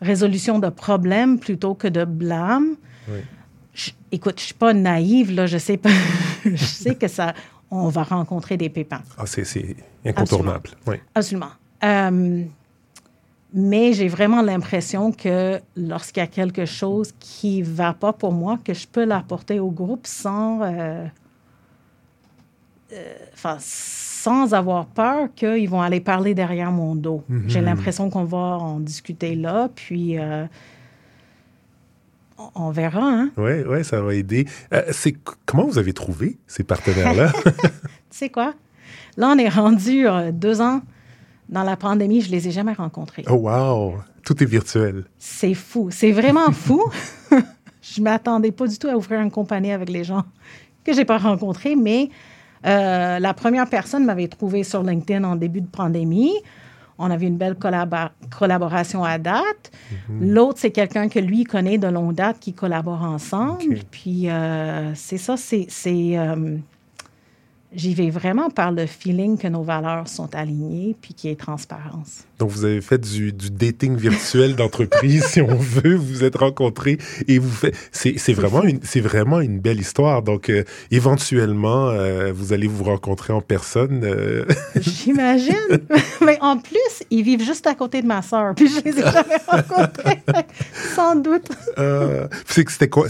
résolution 0.00 0.58
de 0.58 0.68
problèmes 0.68 1.38
plutôt 1.38 1.74
que 1.74 1.88
de 1.88 2.04
blâme. 2.04 2.76
écoute, 4.12 4.38
je 4.38 4.44
suis 4.44 4.54
pas 4.54 4.74
naïve, 4.74 5.32
là, 5.34 5.46
je 5.46 5.58
sais 5.58 5.78
pas. 5.78 5.88
je 6.44 6.64
sais 6.64 6.94
que 6.94 7.08
ça, 7.08 7.34
on 7.72 7.88
va 7.88 8.02
rencontrer 8.02 8.56
des 8.56 8.68
pépins. 8.68 9.00
Ah, 9.16 9.24
c'est 9.26 9.76
incontournable. 10.04 10.70
Oui. 10.86 10.96
Absolument. 11.14 11.50
Euh, 11.82 12.44
mais 13.54 13.92
j'ai 13.94 14.08
vraiment 14.08 14.42
l'impression 14.42 15.10
que 15.10 15.58
lorsqu'il 15.76 16.20
y 16.20 16.24
a 16.24 16.26
quelque 16.26 16.66
chose 16.66 17.12
qui 17.18 17.60
ne 17.60 17.64
va 17.64 17.94
pas 17.94 18.12
pour 18.12 18.32
moi, 18.32 18.58
que 18.62 18.74
je 18.74 18.86
peux 18.86 19.04
l'apporter 19.04 19.58
au 19.58 19.70
groupe 19.70 20.06
sans, 20.06 20.62
euh, 20.62 21.06
euh, 22.92 23.14
sans 23.58 24.52
avoir 24.52 24.86
peur 24.86 25.28
qu'ils 25.34 25.68
vont 25.68 25.80
aller 25.80 26.00
parler 26.00 26.34
derrière 26.34 26.70
mon 26.70 26.94
dos. 26.94 27.24
Mm-hmm. 27.30 27.48
J'ai 27.48 27.60
l'impression 27.62 28.10
qu'on 28.10 28.24
va 28.24 28.38
en 28.38 28.80
discuter 28.80 29.34
là, 29.34 29.70
puis 29.74 30.18
on 32.54 32.70
verra. 32.70 33.04
Hein? 33.04 33.30
Oui, 33.36 33.62
ouais, 33.62 33.84
ça 33.84 34.00
va 34.00 34.14
aider. 34.14 34.46
Euh, 34.72 34.82
c'est 34.90 35.14
comment 35.46 35.66
vous 35.66 35.78
avez 35.78 35.92
trouvé 35.92 36.38
ces 36.46 36.64
partenaires-là? 36.64 37.32
tu 37.44 37.50
sais 38.10 38.28
quoi? 38.28 38.54
Là, 39.16 39.32
on 39.34 39.38
est 39.38 39.48
rendu 39.48 40.06
euh, 40.06 40.32
deux 40.32 40.60
ans 40.60 40.82
dans 41.48 41.62
la 41.62 41.76
pandémie, 41.76 42.20
je 42.20 42.30
les 42.30 42.48
ai 42.48 42.50
jamais 42.50 42.72
rencontrés. 42.72 43.24
Oh 43.28 43.34
wow! 43.34 43.94
Tout 44.24 44.42
est 44.42 44.46
virtuel. 44.46 45.04
C'est 45.18 45.54
fou. 45.54 45.90
C'est 45.90 46.12
vraiment 46.12 46.50
fou. 46.52 46.82
je 47.82 48.00
m'attendais 48.00 48.52
pas 48.52 48.66
du 48.66 48.78
tout 48.78 48.88
à 48.88 48.96
ouvrir 48.96 49.20
une 49.20 49.30
compagnie 49.30 49.72
avec 49.72 49.90
les 49.90 50.04
gens 50.04 50.24
que 50.84 50.92
j'ai 50.92 51.04
pas 51.04 51.18
rencontrés, 51.18 51.76
mais 51.76 52.10
euh, 52.66 53.18
la 53.18 53.34
première 53.34 53.68
personne 53.68 54.04
m'avait 54.04 54.28
trouvé 54.28 54.62
sur 54.62 54.82
LinkedIn 54.82 55.24
en 55.24 55.36
début 55.36 55.60
de 55.60 55.66
pandémie. 55.66 56.34
On 57.04 57.10
avait 57.10 57.26
une 57.26 57.36
belle 57.36 57.56
collaboration 58.30 59.02
à 59.02 59.18
date. 59.18 59.72
L'autre, 60.20 60.60
c'est 60.60 60.70
quelqu'un 60.70 61.08
que 61.08 61.18
lui 61.18 61.42
connaît 61.42 61.76
de 61.76 61.88
longue 61.88 62.14
date 62.14 62.38
qui 62.38 62.52
collabore 62.52 63.02
ensemble. 63.02 63.80
Puis 63.90 64.30
euh, 64.30 64.94
c'est 64.94 65.18
ça, 65.18 65.36
c'est. 65.36 65.66
Euh, 65.88 66.56
j'y 67.74 67.94
vais 67.94 68.10
vraiment 68.10 68.50
par 68.50 68.72
le 68.72 68.86
feeling 68.86 69.38
que 69.38 69.48
nos 69.48 69.62
valeurs 69.62 70.08
sont 70.08 70.34
alignées 70.34 70.96
puis 71.00 71.14
qu'il 71.14 71.30
y 71.30 71.32
ait 71.32 71.36
transparence. 71.36 72.24
Donc, 72.38 72.50
vous 72.50 72.64
avez 72.64 72.80
fait 72.80 72.98
du, 72.98 73.32
dating 73.32 73.96
virtuel 73.96 74.56
d'entreprise, 74.56 75.24
si 75.28 75.40
on 75.40 75.54
veut. 75.54 75.94
Vous 75.94 76.12
vous 76.12 76.24
êtes 76.24 76.36
rencontrés 76.36 76.98
et 77.28 77.38
vous 77.38 77.50
faites. 77.50 77.76
C'est 77.92 78.32
vraiment, 78.32 78.64
une, 78.64 78.80
vraiment 79.00 79.40
une 79.40 79.60
belle 79.60 79.80
histoire. 79.80 80.22
Donc, 80.22 80.50
euh, 80.50 80.64
éventuellement, 80.90 81.88
euh, 81.88 82.32
vous 82.34 82.52
allez 82.52 82.66
vous 82.66 82.84
rencontrer 82.84 83.32
en 83.32 83.40
personne. 83.40 84.02
Euh. 84.04 84.44
J'imagine. 84.76 85.54
Mais 86.24 86.38
en 86.40 86.58
plus, 86.58 87.04
ils 87.10 87.22
vivent 87.22 87.44
juste 87.44 87.66
à 87.66 87.74
côté 87.74 88.02
de 88.02 88.06
ma 88.06 88.22
sœur. 88.22 88.54
Puis, 88.56 88.68
je 88.68 88.80
les 88.84 88.98
ai 88.98 89.02
jamais 89.02 89.38
rencontrés. 89.46 90.22
Sans 90.94 91.14
doute. 91.14 91.48
c'était 92.48 92.88
quoi, 92.88 93.06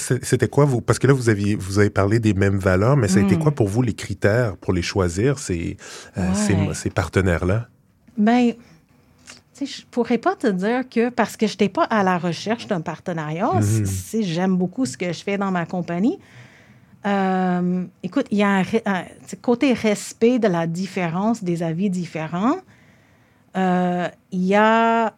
quoi 0.51 0.65
vous, 0.67 0.81
parce 0.81 0.99
que 0.99 1.07
là, 1.07 1.15
vous 1.15 1.29
aviez, 1.29 1.55
vous 1.55 1.79
avez 1.79 1.91
parlé 1.91 2.21
des 2.21 2.35
mêmes 2.35 2.59
valeurs, 2.59 2.97
mais 2.97 3.09
ça 3.09 3.19
a 3.19 3.23
été 3.23 3.37
hmm. 3.37 3.41
quoi 3.41 3.53
pour 3.53 3.69
vous 3.69 3.83
les 3.83 3.95
critères 3.95 4.52
pour 4.61 4.73
les 4.73 4.83
choisir, 4.83 5.39
ces, 5.39 5.77
ces, 6.35 6.57
ces 6.75 6.91
partenaires-là? 6.91 7.69
Ben, 8.17 8.53
je 9.65 9.83
pourrais 9.91 10.19
pas 10.19 10.35
te 10.35 10.47
dire 10.47 10.89
que 10.89 11.09
parce 11.09 11.37
que 11.37 11.47
je 11.47 11.53
n'étais 11.53 11.69
pas 11.69 11.85
à 11.85 12.03
la 12.03 12.19
recherche 12.19 12.67
d'un 12.67 12.81
partenariat, 12.81 13.51
si 13.63 14.25
j'aime 14.25 14.57
beaucoup 14.57 14.87
ce 14.87 14.97
que 14.97 15.13
je 15.13 15.23
fais 15.23 15.39
dans 15.39 15.51
ma 15.51 15.67
compagnie. 15.67 16.19
Euh, 17.05 17.85
écoute, 18.03 18.27
il 18.31 18.39
y 18.39 18.43
a 18.43 18.63
un, 18.87 19.05
côté 19.41 19.73
respect 19.73 20.39
de 20.39 20.49
la 20.49 20.67
différence, 20.67 21.43
des 21.43 21.63
avis 21.63 21.91
différents. 21.91 22.57
Euh, 23.57 24.09
il 24.31 24.45
y 24.45 24.55
a 24.55 25.15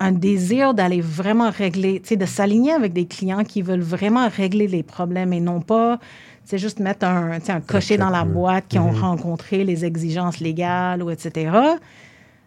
un 0.00 0.12
désir 0.12 0.74
d'aller 0.74 1.00
vraiment 1.00 1.50
régler, 1.50 2.00
de 2.00 2.26
s'aligner 2.26 2.72
avec 2.72 2.92
des 2.92 3.06
clients 3.06 3.44
qui 3.44 3.62
veulent 3.62 3.80
vraiment 3.80 4.28
régler 4.28 4.66
les 4.66 4.82
problèmes 4.82 5.32
et 5.32 5.40
non 5.40 5.60
pas 5.60 5.98
c'est 6.44 6.58
juste 6.58 6.78
mettre 6.78 7.06
un, 7.06 7.38
un 7.48 7.60
cocher 7.60 7.96
dans 7.96 8.10
la 8.10 8.24
boîte 8.24 8.68
qui 8.68 8.78
ont 8.78 8.92
mhm. 8.92 9.00
rencontré 9.00 9.64
les 9.64 9.84
exigences 9.84 10.40
légales 10.40 11.02
ou 11.02 11.10
etc. 11.10 11.50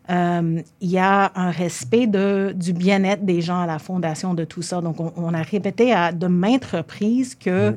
Euh, 0.10 0.62
il 0.80 0.90
y 0.90 1.00
a 1.00 1.32
un 1.36 1.52
respect 1.52 2.08
de, 2.08 2.54
du 2.56 2.74
bien-être 2.74 3.26
des 3.26 3.42
gens 3.42 3.60
à 3.60 3.66
la 3.66 3.80
fondation 3.80 4.34
de 4.34 4.46
tout 4.46 4.62
ça. 4.62 4.82
Donc, 4.82 4.98
on, 5.00 5.34
a 5.34 5.42
répété 5.42 5.92
à 5.92 6.12
de 6.12 6.28
maintes 6.28 6.66
reprises 6.66 7.36
que 7.36 7.76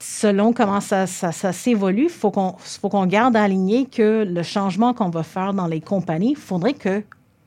selon 0.00 0.52
comment 0.52 0.80
ça, 0.80 1.06
ça, 1.06 1.52
s'évolue, 1.52 2.04
il 2.04 2.08
faut 2.08 2.32
qu'on 2.32 3.06
garde 3.06 3.36
aligné 3.36 3.86
que 3.86 4.24
le 4.24 4.42
changement 4.42 4.92
qu'on 4.94 5.10
va 5.10 5.22
faire 5.22 5.54
dans 5.54 5.68
les 5.68 5.80
compagnies, 5.80 6.32
il 6.32 6.36
faudrait 6.36 6.72
que 6.72 7.04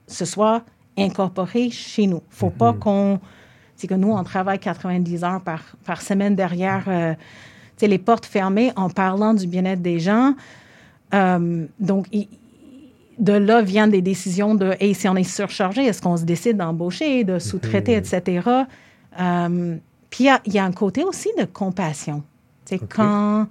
ce 0.07 0.25
soit 0.25 0.63
incorporé 0.98 1.69
chez 1.69 2.07
nous. 2.07 2.17
Il 2.17 2.33
ne 2.33 2.36
faut 2.36 2.50
pas 2.50 2.72
mm-hmm. 2.72 2.79
qu'on... 2.79 3.19
C'est 3.75 3.88
que 3.88 3.95
nous, 3.95 4.12
on 4.12 4.24
travaille 4.24 4.60
90 4.60 5.24
heures 5.24 5.41
par, 5.41 5.62
par 5.83 6.01
semaine 6.01 6.36
derrière 6.36 6.83
euh, 6.88 7.13
les 7.88 7.98
portes 7.98 8.25
fermées 8.25 8.72
en 8.75 8.89
parlant 8.89 9.33
du 9.33 9.48
bien-être 9.48 9.81
des 9.81 10.00
gens. 10.00 10.36
Euh, 11.13 11.65
donc, 11.79 12.07
de 13.19 13.33
là 13.33 13.62
viennent 13.62 13.91
des 13.91 14.01
décisions 14.01 14.55
de 14.55 14.75
hey, 14.79 14.93
si 14.93 15.07
on 15.07 15.15
est 15.15 15.24
surchargé, 15.24 15.86
est-ce 15.86 16.01
qu'on 16.01 16.17
se 16.17 16.24
décide 16.24 16.57
d'embaucher, 16.57 17.24
de 17.24 17.39
sous-traiter, 17.39 17.93
mhm. 17.93 18.00
etc. 18.00 18.50
Euh, 19.19 19.77
puis 20.10 20.27
il 20.45 20.53
y, 20.53 20.60
a 20.60 20.65
un 20.65 20.72
côté 20.72 21.03
aussi 21.03 21.29
de 21.38 21.45
compassion. 21.45 22.24
C'est 22.65 22.79
Quand 22.79 23.48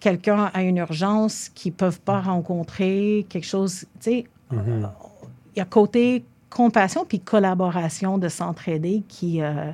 quelqu'un 0.00 0.50
a 0.54 0.62
une 0.62 0.78
urgence 0.78 1.48
qu'ils 1.48 1.72
ne 1.72 1.76
peuvent 1.76 2.00
pas 2.00 2.20
rencontrer, 2.20 3.26
quelque 3.28 3.46
chose, 3.46 3.84
tu 4.00 4.10
mhm. 4.10 4.24
il 4.50 4.88
y 5.56 5.60
a 5.60 5.64
côté 5.64 6.24
compassion 6.50 7.04
puis 7.04 7.20
collaboration 7.20 8.18
de 8.18 8.28
s'entraider 8.28 9.02
qui, 9.08 9.42
euh, 9.42 9.70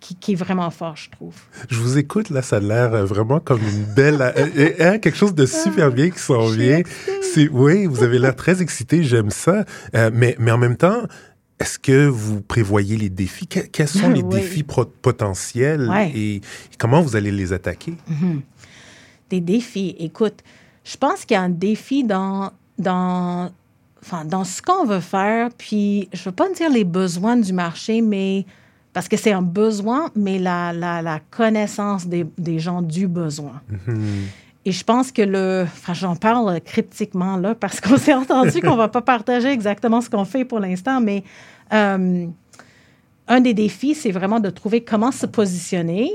qui, 0.00 0.32
est 0.32 0.36
vraiment 0.36 0.70
fort, 0.70 0.96
je 0.96 1.10
trouve. 1.10 1.34
Je 1.70 1.78
vous 1.78 1.98
écoute, 1.98 2.30
là, 2.30 2.42
ça 2.42 2.56
a 2.56 2.60
l'air 2.60 2.94
euh, 2.94 3.04
vraiment 3.04 3.40
comme 3.40 3.60
une 3.62 3.84
belle... 3.94 4.20
Euh, 4.20 4.72
hein, 4.80 4.98
quelque 4.98 5.16
chose 5.16 5.34
de 5.34 5.46
super 5.46 5.90
bien 5.90 6.10
qui 6.10 6.18
s'en 6.18 6.46
vient. 6.48 6.82
C'est, 7.22 7.48
oui, 7.48 7.86
vous 7.86 8.02
avez 8.02 8.18
l'air 8.18 8.36
très 8.36 8.62
excité, 8.62 9.02
j'aime 9.02 9.30
ça. 9.30 9.64
mais, 10.12 10.36
mais 10.38 10.50
en 10.50 10.58
même 10.58 10.76
temps, 10.76 11.02
est-ce 11.58 11.78
que 11.78 12.06
vous 12.06 12.40
prévoyez 12.40 12.96
les 12.96 13.10
défis? 13.10 13.46
quels 13.46 13.88
sont 13.88 14.10
les 14.10 14.22
défis 14.22 14.62
potentiels 14.62 15.90
et 16.14 16.40
comment 16.78 17.02
vous 17.02 17.16
allez 17.16 17.32
les 17.32 17.52
attaquer? 17.52 17.94
Mhm. 18.06 18.42
Des 19.30 19.40
défis. 19.40 19.96
Écoute, 19.98 20.42
je 20.84 20.96
pense 20.96 21.24
qu'il 21.24 21.34
y 21.34 21.38
a 21.38 21.42
un 21.42 21.50
défi 21.50 22.04
dans, 22.04 22.52
dans, 22.78 23.50
enfin, 24.02 24.24
dans 24.24 24.44
ce 24.44 24.62
qu'on 24.62 24.84
veut 24.84 25.00
faire, 25.00 25.50
puis 25.56 26.08
je 26.12 26.20
ne 26.20 26.24
veux 26.26 26.32
pas 26.32 26.50
dire 26.50 26.70
les 26.70 26.84
besoins 26.84 27.36
du 27.36 27.52
marché, 27.52 28.00
mais 28.00 28.46
parce 28.92 29.08
que 29.08 29.16
c'est 29.16 29.32
un 29.32 29.42
besoin, 29.42 30.10
mais 30.16 30.38
la, 30.38 30.72
la, 30.72 31.20
connaissance 31.30 32.06
des, 32.06 32.26
des, 32.36 32.58
gens 32.58 32.82
du 32.82 33.06
besoin. 33.06 33.60
Mm-hmm. 33.70 33.94
Et 34.64 34.72
je 34.72 34.84
pense 34.84 35.12
que 35.12 35.22
le. 35.22 35.62
Enfin, 35.64 35.94
j'en 35.94 36.16
parle 36.16 36.60
cryptiquement 36.60 37.36
là, 37.36 37.54
parce 37.54 37.80
qu'on 37.80 37.96
s'est 37.96 38.14
entendu 38.14 38.60
qu'on 38.60 38.72
ne 38.72 38.76
va 38.76 38.88
pas 38.88 39.02
partager 39.02 39.48
exactement 39.48 40.00
ce 40.00 40.10
qu'on 40.10 40.24
fait 40.24 40.44
pour 40.44 40.60
l'instant, 40.60 41.00
mais 41.00 41.22
euh, 41.72 42.26
un 43.28 43.40
des 43.40 43.54
défis, 43.54 43.94
c'est 43.94 44.10
vraiment 44.10 44.40
de 44.40 44.50
trouver 44.50 44.82
comment 44.82 45.12
se 45.12 45.26
positionner 45.26 46.10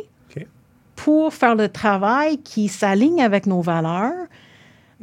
pour 0.95 1.33
faire 1.33 1.55
le 1.55 1.69
travail 1.69 2.37
qui 2.39 2.67
s'aligne 2.67 3.23
avec 3.23 3.45
nos 3.45 3.61
valeurs, 3.61 4.27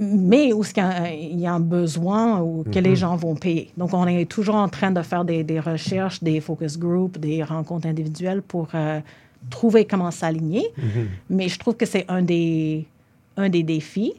mais 0.03 0.55
où 0.55 0.65
il 0.65 1.41
y 1.41 1.47
a 1.47 1.53
un 1.53 1.61
besoin 1.61 2.41
ou 2.41 2.65
que 2.65 2.79
les 2.79 2.91
mhm. 2.91 2.97
gens 2.97 3.17
vont 3.17 3.35
payer. 3.35 3.71
Donc, 3.77 3.93
on 3.93 4.07
est 4.07 4.25
toujours 4.25 4.55
en 4.55 4.69
train 4.69 4.91
de 4.91 5.03
faire 5.03 5.27
des, 5.27 5.61
recherches, 5.61 6.23
des 6.23 6.41
focus 6.41 6.79
groups, 6.79 7.19
des 7.19 7.45
rencontres 7.45 7.87
individuelles 7.87 8.41
pour 8.41 8.69
euh, 8.75 9.01
trouver 9.51 9.85
comment 9.85 10.11
s'aligner. 10.11 10.67
Mhm. 10.79 11.09
Mais 11.29 11.49
je 11.49 11.59
trouve 11.59 11.77
que 11.77 11.85
c'est 11.85 12.07
un 12.09 12.23
des, 12.23 12.87
un 13.37 13.51
des 13.51 13.63
défis. 13.63 14.15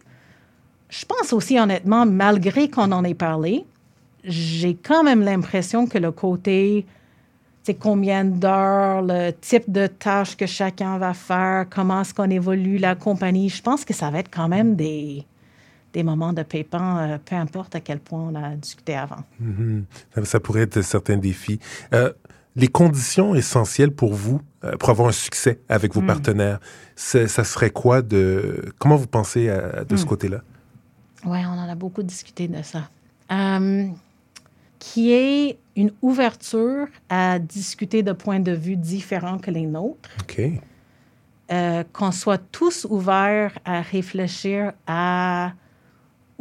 je 0.88 1.04
pense 1.04 1.34
aussi 1.34 1.60
honnêtement, 1.60 2.06
malgré 2.06 2.70
qu'on 2.70 2.92
en 2.92 3.04
ait 3.04 3.16
parlé, 3.16 3.66
j'ai 4.24 4.76
quand 4.76 5.04
même 5.04 5.22
l'impression 5.22 5.88
que 5.88 5.98
le 5.98 6.12
côté, 6.12 6.86
c'est 7.64 7.74
combien 7.74 8.24
d'heures, 8.24 9.02
le 9.02 9.32
type 9.32 9.72
de 9.72 9.88
tâches 9.88 10.38
que 10.38 10.46
chacun 10.46 11.00
va 11.00 11.16
faire, 11.16 11.66
comment 11.72 12.02
est-ce 12.02 12.14
qu'on 12.14 12.30
évolue 12.30 12.78
la 12.78 12.94
compagnie, 12.94 13.50
je 13.50 13.64
pense 13.64 13.84
que 13.84 13.96
ça 13.96 14.12
va 14.12 14.20
être 14.20 14.30
quand 14.32 14.48
même 14.48 14.76
des, 14.76 15.26
des 15.94 16.04
moments 16.04 16.34
de 16.34 16.44
pépin, 16.44 16.98
euh, 16.98 17.18
peu 17.24 17.36
importe 17.36 17.76
à 17.76 17.80
quel 17.80 18.00
point 18.00 18.20
on 18.20 18.36
a 18.36 18.56
discuté 18.56 18.96
avant. 18.96 19.24
Mhm. 19.40 19.86
Ça, 20.24 20.40
pourrait 20.40 20.62
être 20.62 20.82
certains 20.82 21.18
défis. 21.18 21.60
Euh, 21.94 22.12
les 22.56 22.68
conditions 22.68 23.36
essentielles 23.36 23.92
pour 23.92 24.14
vous, 24.14 24.42
euh, 24.64 24.76
pour 24.78 24.90
avoir 24.90 25.08
un 25.08 25.14
succès 25.14 25.62
avec 25.70 25.94
vos 25.94 26.02
hmm. 26.02 26.08
partenaires, 26.08 26.60
ça 26.96 27.28
serait 27.28 27.70
quoi 27.70 28.02
de... 28.02 28.74
Comment 28.78 28.98
vous 28.98 29.08
pensez 29.08 29.48
de 29.48 29.96
ce 29.96 30.04
hmm. 30.04 30.08
côté-là? 30.08 30.42
Oui, 31.26 31.40
on 31.46 31.58
en 31.58 31.70
a 31.70 31.76
beaucoup 31.76 32.04
discuté 32.04 32.50
de 32.50 32.62
ça. 32.62 32.90
qui 34.80 35.14
est 35.14 35.60
une 35.78 35.92
ouverture 36.02 36.88
à 37.08 37.40
discuter 37.40 38.04
de 38.04 38.12
points 38.12 38.42
de 38.42 38.52
vue 38.52 38.76
différents 38.76 39.38
que 39.38 39.52
les 39.52 39.66
nôtres. 39.66 40.10
OK. 40.22 40.42
qu'on 41.94 42.12
soit 42.12 42.42
tous 42.52 42.86
ouverts 42.90 43.58
à 43.64 43.82
réfléchir 43.82 44.74
à 44.88 45.54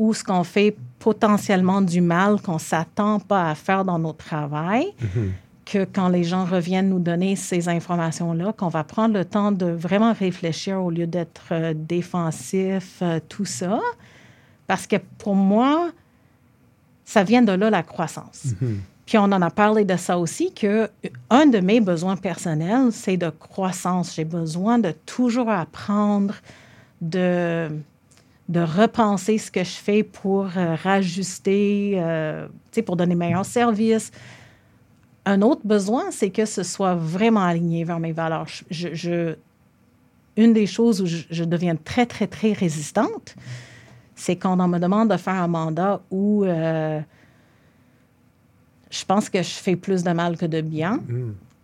où 0.01 0.15
ce 0.15 0.25
qu'on 0.25 0.45
fait 0.45 0.75
potentiellement 0.99 1.83
du 1.83 2.01
mal 2.01 2.41
qu'on 2.41 2.59
s'attend 2.59 3.21
pas 3.21 3.51
à 3.51 3.55
faire 3.55 3.85
dans 3.85 3.99
notre 3.99 4.25
travail, 4.25 4.87
mhm. 4.99 5.33
que 5.67 5.85
quand 5.85 6.09
les 6.09 6.25
gens 6.25 6.47
reviennent 6.47 6.89
nous 6.89 6.99
donner 6.99 7.37
ces 7.37 7.69
informations-là, 7.69 8.55
qu'on 8.55 8.69
va 8.69 8.83
prendre 8.83 9.13
le 9.13 9.27
temps 9.27 9.53
de 9.53 9.67
vraiment 9.67 10.15
réfléchir 10.15 10.83
au 10.83 10.91
lieu 10.91 11.07
d'être 11.07 11.49
euh, 11.53 11.75
défensif, 11.77 13.01
euh, 13.03 13.21
tout 13.29 13.45
ça. 13.45 13.79
Parce 14.67 14.87
que 14.87 14.97
pour 15.19 15.35
moi, 15.35 15.91
ça 17.05 17.23
vient 17.23 17.43
de 17.43 17.53
là 17.53 17.69
la 17.69 17.83
croissance. 17.83 18.55
Mhm. 18.59 18.81
Puis 19.05 19.19
on 19.19 19.25
en 19.25 19.43
a 19.43 19.51
parlé 19.51 19.85
de 19.85 19.97
ça 19.97 20.19
aussi, 20.19 20.55
que 20.55 20.89
un 21.29 21.45
de 21.45 21.59
mes 21.59 21.83
besoins 21.83 22.17
personnels, 22.17 22.91
c'est 22.91 23.19
de 23.19 23.29
croissance. 23.29 24.15
J'ai 24.15 24.25
besoin 24.25 24.79
de 24.79 24.93
toujours 25.05 25.51
apprendre, 25.51 26.37
de 27.03 27.69
de 28.51 28.61
repenser 28.61 29.39
ce 29.39 29.49
que 29.49 29.63
je 29.63 29.77
fais 29.77 30.03
pour 30.03 30.47
euh, 30.57 30.75
rajuster, 30.83 31.93
euh, 31.97 32.49
pour 32.85 32.97
donner 32.97 33.15
meilleur 33.15 33.45
service. 33.47 34.11
Un 35.25 35.41
autre 35.43 35.61
besoin, 35.65 36.11
c'est 36.11 36.31
que 36.31 36.45
ce 36.45 36.65
soit 36.65 36.97
vraiment 36.97 37.43
aligné 37.43 37.85
vers 37.85 38.01
mes 38.01 38.11
valeurs. 38.11 38.47
Je, 38.71 39.37
une 40.37 40.53
des 40.53 40.67
choses 40.67 41.01
où 41.01 41.07
je, 41.07 41.45
deviens 41.45 41.77
très, 41.77 42.07
très, 42.07 42.27
très 42.27 42.53
résistante, 42.53 43.37
c'est 44.17 44.35
quand 44.35 44.59
on 44.59 44.67
me 44.67 44.79
demande 44.81 45.11
de 45.11 45.17
faire 45.17 45.35
un 45.35 45.47
mandat 45.47 46.01
où 46.11 46.45
euh, 46.45 47.01
je 48.91 49.05
pense 49.05 49.29
que 49.29 49.43
je 49.43 49.51
fais 49.51 49.77
plus 49.77 50.03
de 50.03 50.11
mal 50.11 50.37
que 50.37 50.47
de 50.47 50.61
bien. 50.61 51.01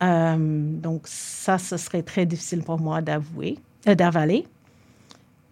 Mm. 0.00 0.80
donc, 0.80 1.02
ça, 1.06 1.58
ce 1.58 1.76
serait 1.78 2.02
très 2.02 2.26
difficile 2.26 2.62
pour 2.62 2.78
moi 2.78 3.02
d'avouer, 3.02 3.58
d'avaler. 3.84 4.46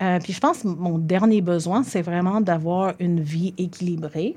Euh, 0.04 0.18
puis 0.18 0.32
je 0.32 0.40
pense 0.40 0.62
que 0.62 0.68
mon 0.68 0.98
dernier 0.98 1.40
besoin, 1.40 1.82
c'est 1.82 2.02
vraiment 2.02 2.40
d'avoir 2.40 2.94
une 2.98 3.20
vie 3.20 3.54
équilibrée. 3.56 4.36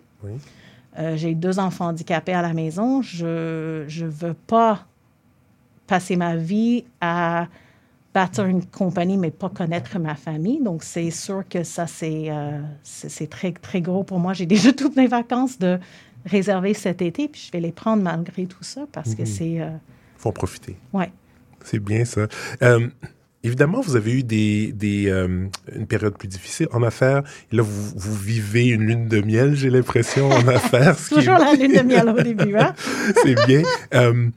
Euh, 0.97 1.15
j'ai 1.15 1.35
deux 1.35 1.59
enfants 1.59 1.87
handicapés 1.87 2.33
à 2.33 2.41
la 2.41 2.53
maison. 2.53 3.01
Je 3.01 3.83
ne 3.83 4.09
veux 4.09 4.33
pas 4.33 4.85
passer 5.85 6.15
ma 6.15 6.35
vie 6.35 6.85
à 7.01 7.47
bâtir 8.13 8.45
une 8.45 8.65
compagnie, 8.65 9.17
mais 9.17 9.29
pas 9.29 9.49
connaître 9.49 9.99
ma 9.99 10.15
famille. 10.15 10.61
Donc, 10.61 10.83
c'est 10.83 11.11
sûr 11.11 11.43
que 11.47 11.63
ça, 11.63 11.85
c'est 11.85 12.27
euh, 12.29 12.61
très, 13.29 13.51
très 13.51 13.81
gros 13.81 14.03
pour 14.03 14.19
moi. 14.19 14.33
J'ai 14.33 14.45
déjà 14.55 14.71
toutes 14.71 14.95
mes 14.95 15.07
vacances 15.07 15.59
de 15.59 15.79
réserver 16.25 16.73
cet 16.73 17.01
été, 17.01 17.27
puis 17.27 17.41
je 17.45 17.51
vais 17.51 17.61
les 17.61 17.71
prendre 17.71 18.03
malgré 18.03 18.45
tout 18.45 18.63
ça 18.63 18.85
parce 18.91 19.15
que 19.15 19.21
mhm. 19.21 19.27
c'est... 19.27 19.51
Il 19.51 19.79
faut 20.17 20.29
en 20.29 20.33
profiter. 20.33 20.77
Oui. 20.93 21.05
C'est 21.63 21.79
bien 21.79 22.05
ça. 22.05 22.27
Évidemment, 23.43 23.81
vous 23.81 23.95
avez 23.95 24.13
eu 24.13 24.23
des, 24.23 24.71
des 24.73 25.09
euh, 25.09 25.47
une 25.73 25.87
période 25.87 26.17
plus 26.17 26.27
difficile 26.27 26.67
en 26.71 26.81
affaires. 26.83 27.21
Là, 27.51 27.61
vous, 27.61 27.91
vous 27.95 28.15
vivez 28.15 28.67
une 28.67 28.81
lune 28.81 29.07
de 29.07 29.21
miel, 29.21 29.55
j'ai 29.55 29.69
l'impression, 29.69 30.29
en 30.29 30.47
affaires. 30.47 30.97
Toujours 30.97 31.37
la 31.37 31.53
lune 31.53 31.73
de 31.73 31.81
miel 31.81 32.09
au 32.09 32.21
début, 32.21 32.55
hein? 32.57 32.73
C'est 33.23 33.35
bien. 33.45 33.61
Euh, 33.93 34.29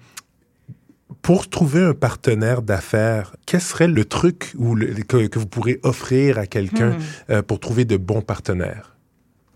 pour 1.22 1.48
trouver 1.48 1.82
un 1.82 1.94
partenaire 1.94 2.62
d'affaires, 2.62 3.34
quel 3.46 3.60
serait 3.60 3.88
le 3.88 4.04
truc 4.04 4.54
ou 4.58 4.76
que, 4.76 5.26
que, 5.26 5.38
vous 5.38 5.46
pourrez 5.46 5.80
offrir 5.82 6.38
à 6.38 6.46
quelqu'un 6.46 6.90
hmm. 6.90 7.02
euh, 7.30 7.42
pour 7.42 7.58
trouver 7.58 7.84
de 7.84 7.96
bons 7.96 8.22
partenaires? 8.22 8.96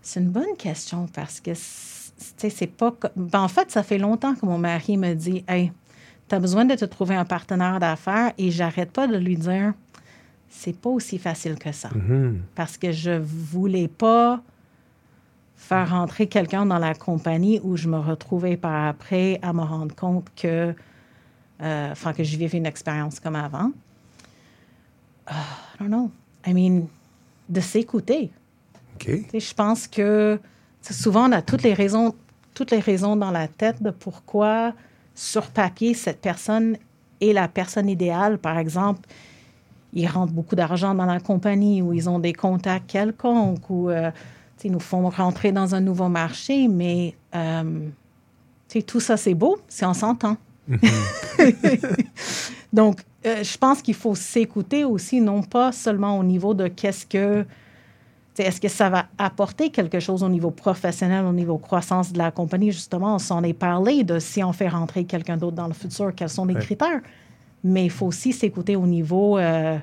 C'est 0.01 0.19
une 0.19 0.29
bonne 0.29 0.55
question 0.57 1.07
parce 1.13 1.39
que, 1.39 1.51
c'est 1.55 2.67
pas... 2.67 2.95
Ben, 3.15 3.39
en 3.39 3.47
fait, 3.47 3.71
ça 3.71 3.83
fait 3.83 3.97
longtemps 3.97 4.35
que 4.35 4.45
mon 4.45 4.57
mari 4.57 4.97
me 4.97 5.13
dit, 5.13 5.43
«Hey, 5.47 5.71
tu 6.27 6.35
as 6.35 6.39
besoin 6.39 6.65
de 6.65 6.75
te 6.75 6.85
trouver 6.85 7.15
un 7.15 7.25
partenaire 7.25 7.79
d'affaires 7.79 8.33
et 8.37 8.51
j'arrête 8.51 8.91
pas 8.91 9.07
de 9.07 9.17
lui 9.17 9.37
dire 9.37 9.73
c'est 10.49 10.75
pas 10.75 10.89
aussi 10.89 11.17
facile 11.17 11.55
que 11.55 11.71
ça. 11.71 11.89
Mm-hmm. 11.89 12.37
Parce 12.55 12.77
que 12.77 12.91
je 12.91 13.11
voulais 13.11 13.87
pas 13.87 14.41
faire 15.55 15.89
rentrer 15.89 16.27
quelqu'un 16.27 16.65
dans 16.65 16.77
la 16.77 16.93
compagnie 16.93 17.59
où 17.63 17.75
je 17.75 17.87
me 17.87 17.97
retrouvais 17.97 18.57
par 18.57 18.87
après 18.87 19.39
à 19.41 19.53
me 19.53 19.61
rendre 19.61 19.95
compte 19.95 20.27
que, 20.35 20.73
euh, 21.61 21.91
enfin, 21.91 22.13
que 22.13 22.23
je 22.23 22.37
vivais 22.37 22.57
une 22.57 22.65
expérience 22.65 23.19
comme 23.19 23.35
avant. 23.35 23.71
Uh, 25.27 25.33
I 25.33 25.79
don't 25.79 25.89
know. 25.89 26.11
I 26.45 26.53
mean, 26.53 26.87
de 27.49 27.61
s'écouter. 27.61 28.31
Je 29.01 29.53
pense 29.53 29.87
que 29.87 30.39
souvent, 30.81 31.29
on 31.29 31.31
a 31.31 31.41
toutes 31.41 31.63
les 31.63 31.73
raisons, 31.73 32.15
toutes 32.53 32.71
les 32.71 32.79
raisons 32.79 33.15
dans 33.15 33.31
la 33.31 33.47
tête 33.47 33.81
de 33.81 33.91
pourquoi 33.91 34.73
sur 35.15 35.47
papier, 35.47 35.93
cette 35.93 36.21
personne 36.21 36.77
est 37.21 37.33
la 37.33 37.47
personne 37.47 37.89
idéale. 37.89 38.37
Par 38.37 38.57
exemple, 38.57 39.07
ils 39.93 40.07
rentrent 40.07 40.33
beaucoup 40.33 40.55
d'argent 40.55 40.93
dans 40.93 41.05
la 41.05 41.19
compagnie 41.19 41.81
ou 41.81 41.93
ils 41.93 42.09
ont 42.09 42.19
des 42.19 42.33
contacts 42.33 42.89
quelconques 42.91 43.69
ou 43.69 43.89
euh, 43.89 44.11
ils 44.65 44.71
nous 44.71 44.79
font 44.79 45.07
rentrer 45.09 45.51
dans 45.51 45.75
un 45.75 45.79
nouveau 45.79 46.09
marché, 46.09 46.67
mais 46.67 47.13
euh, 47.35 47.87
tout 48.87 48.99
ça, 48.99 49.15
c'est 49.15 49.35
beau 49.35 49.59
si 49.67 49.85
on 49.85 49.93
s'entend. 49.93 50.37
Donc, 52.73 53.01
euh, 53.27 53.43
je 53.43 53.57
pense 53.59 53.83
qu'il 53.83 53.93
faut 53.93 54.15
s'écouter 54.15 54.83
aussi, 54.83 55.21
non 55.21 55.43
pas 55.43 55.71
seulement 55.71 56.17
au 56.17 56.23
niveau 56.23 56.55
de 56.55 56.67
qu'est-ce 56.67 57.05
que 57.05 57.45
est-ce 58.37 58.59
que 58.59 58.67
ça 58.67 58.89
va 58.89 59.05
apporter 59.17 59.69
quelque 59.69 59.99
chose 59.99 60.23
au 60.23 60.29
niveau 60.29 60.51
professionnel, 60.51 61.25
au 61.25 61.31
niveau 61.31 61.57
croissance 61.57 62.11
de 62.11 62.17
la 62.17 62.31
compagnie? 62.31 62.71
Justement, 62.71 63.15
on 63.15 63.19
s'en 63.19 63.43
est 63.43 63.53
parlé 63.53 64.03
de 64.03 64.19
si 64.19 64.43
on 64.43 64.53
fait 64.53 64.67
rentrer 64.67 65.05
quelqu'un 65.05 65.37
d'autre 65.37 65.55
dans 65.55 65.67
le 65.67 65.73
futur, 65.73 66.13
quels 66.15 66.29
sont 66.29 66.45
les 66.45 66.55
critères. 66.55 67.01
Mais 67.63 67.85
il 67.85 67.91
faut 67.91 68.07
aussi 68.07 68.33
s'écouter 68.33 68.75
au 68.75 68.85
niveau. 68.85 69.37
Euh, 69.37 69.77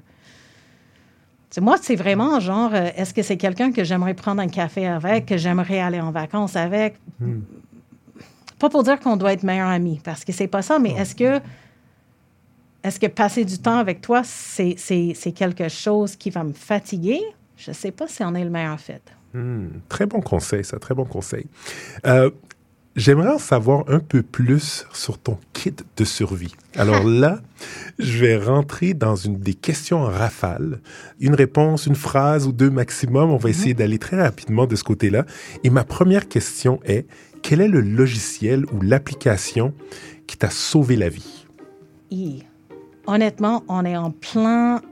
moi, 1.60 1.76
c'est 1.80 1.96
vraiment 1.96 2.40
genre, 2.40 2.70
euh, 2.74 2.90
est-ce 2.96 3.12
que 3.12 3.22
c'est 3.22 3.36
quelqu'un 3.36 3.72
que 3.72 3.84
j'aimerais 3.84 4.14
prendre 4.14 4.40
un 4.40 4.48
café 4.48 4.86
avec, 4.86 5.26
que 5.26 5.36
j'aimerais 5.36 5.80
aller 5.80 6.00
en 6.00 6.10
vacances 6.10 6.56
avec? 6.56 6.96
Hmm. 7.20 7.40
Pas 8.58 8.68
pour 8.68 8.82
dire 8.82 9.00
qu'on 9.00 9.16
doit 9.16 9.32
être 9.32 9.42
meilleur 9.42 9.68
ami, 9.68 10.00
parce 10.04 10.24
que 10.24 10.32
c'est 10.32 10.46
pas 10.46 10.62
ça, 10.62 10.78
mais 10.78 10.92
est-ce 10.92 11.14
que 11.14 11.40
est-ce 12.82 12.98
que 12.98 13.06
passer 13.06 13.44
du 13.44 13.58
temps 13.58 13.78
avec 13.78 14.00
toi, 14.00 14.22
c'est 14.24 14.74
quelque 15.34 15.68
chose 15.68 16.16
qui 16.16 16.30
va 16.30 16.42
me 16.42 16.52
fatiguer? 16.52 17.20
Je 17.56 17.70
ne 17.70 17.74
sais 17.74 17.90
pas 17.90 18.08
si 18.08 18.22
on 18.22 18.34
est 18.34 18.44
le 18.44 18.50
meilleur 18.50 18.80
fait. 18.80 19.02
Hmm, 19.34 19.68
très 19.88 20.06
bon 20.06 20.20
conseil, 20.20 20.64
ça, 20.64 20.78
très 20.78 20.94
bon 20.94 21.04
conseil. 21.04 21.46
Euh, 22.06 22.30
j'aimerais 22.96 23.30
en 23.30 23.38
savoir 23.38 23.84
un 23.88 23.98
peu 23.98 24.22
plus 24.22 24.86
sur 24.92 25.18
ton 25.18 25.38
kit 25.52 25.74
de 25.96 26.04
survie. 26.04 26.54
Alors 26.76 27.04
là, 27.08 27.40
je 27.98 28.18
vais 28.18 28.36
rentrer 28.36 28.94
dans 28.94 29.16
une 29.16 29.38
des 29.38 29.54
questions 29.54 30.02
en 30.02 30.06
rafale. 30.06 30.80
Une 31.20 31.34
réponse, 31.34 31.86
une 31.86 31.94
phrase 31.94 32.46
ou 32.46 32.52
deux 32.52 32.70
maximum. 32.70 33.30
On 33.30 33.36
va 33.36 33.48
mhm. 33.48 33.54
essayer 33.54 33.74
d'aller 33.74 33.98
très 33.98 34.20
rapidement 34.20 34.66
de 34.66 34.76
ce 34.76 34.84
côté-là. 34.84 35.24
Et 35.64 35.70
ma 35.70 35.84
première 35.84 36.28
question 36.28 36.80
est, 36.84 37.06
quel 37.42 37.60
est 37.60 37.68
le 37.68 37.80
logiciel 37.80 38.66
ou 38.72 38.80
l'application 38.82 39.74
qui 40.26 40.36
t'a 40.36 40.50
sauvé 40.50 40.96
la 40.96 41.08
vie? 41.08 41.38
honnêtement, 43.06 43.64
on 43.68 43.84
est 43.84 43.96
en 43.96 44.10
plein 44.10 44.82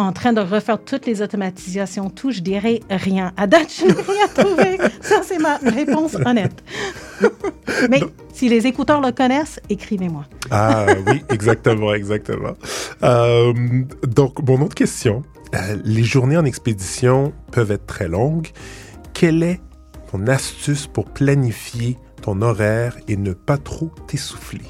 en 0.00 0.12
train 0.12 0.32
de 0.32 0.40
refaire 0.40 0.82
toutes 0.82 1.06
les 1.06 1.22
automatisations, 1.22 2.10
tout, 2.10 2.30
je 2.30 2.40
dirais 2.40 2.80
rien. 2.90 3.32
À 3.36 3.46
date, 3.46 3.72
je 3.78 3.86
n'ai 3.86 3.92
rien 3.92 4.28
trouvé. 4.34 4.78
Ça, 5.00 5.22
c'est 5.22 5.38
ma 5.38 5.56
réponse 5.56 6.16
honnête. 6.24 6.62
Mais 7.90 8.00
si 8.32 8.48
les 8.48 8.66
écouteurs 8.66 9.00
le 9.00 9.12
connaissent, 9.12 9.60
écrivez-moi. 9.68 10.24
ah 10.50 10.86
oui, 11.06 11.22
exactement, 11.30 11.94
exactement. 11.94 12.54
Euh, 13.02 13.52
donc, 14.06 14.46
mon 14.46 14.62
autre 14.62 14.74
question. 14.74 15.22
Euh, 15.54 15.76
les 15.84 16.04
journées 16.04 16.38
en 16.38 16.44
expédition 16.44 17.32
peuvent 17.50 17.72
être 17.72 17.86
très 17.86 18.08
longues. 18.08 18.48
Quelle 19.12 19.42
est 19.42 19.60
ton 20.10 20.26
astuce 20.26 20.86
pour 20.86 21.06
planifier 21.06 21.98
ton 22.22 22.40
horaire 22.40 22.96
et 23.08 23.16
ne 23.16 23.32
pas 23.32 23.58
trop 23.58 23.90
t'essouffler? 24.06 24.64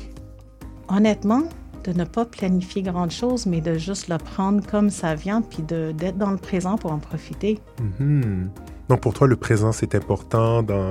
Honnêtement, 0.89 1.45
de 1.85 1.93
ne 1.93 2.05
pas 2.05 2.25
planifier 2.25 2.83
grand 2.83 3.11
chose, 3.11 3.47
mais 3.47 3.61
de 3.61 3.79
juste 3.79 4.09
le 4.09 4.19
prendre 4.19 4.65
comme 4.67 4.91
ça 4.91 5.15
vient, 5.15 5.43
puis 5.43 5.63
d'être 5.63 6.19
dans 6.19 6.31
le 6.31 6.37
présent 6.37 6.77
pour 6.77 6.93
en 6.93 6.99
profiter. 6.99 7.61
Mm-hmm. 8.01 8.49
Donc 8.89 9.01
pour 9.01 9.15
toi, 9.15 9.27
le 9.27 9.37
présent, 9.37 9.73
c'est 9.73 9.95
important 9.95 10.63
dans, 10.63 10.91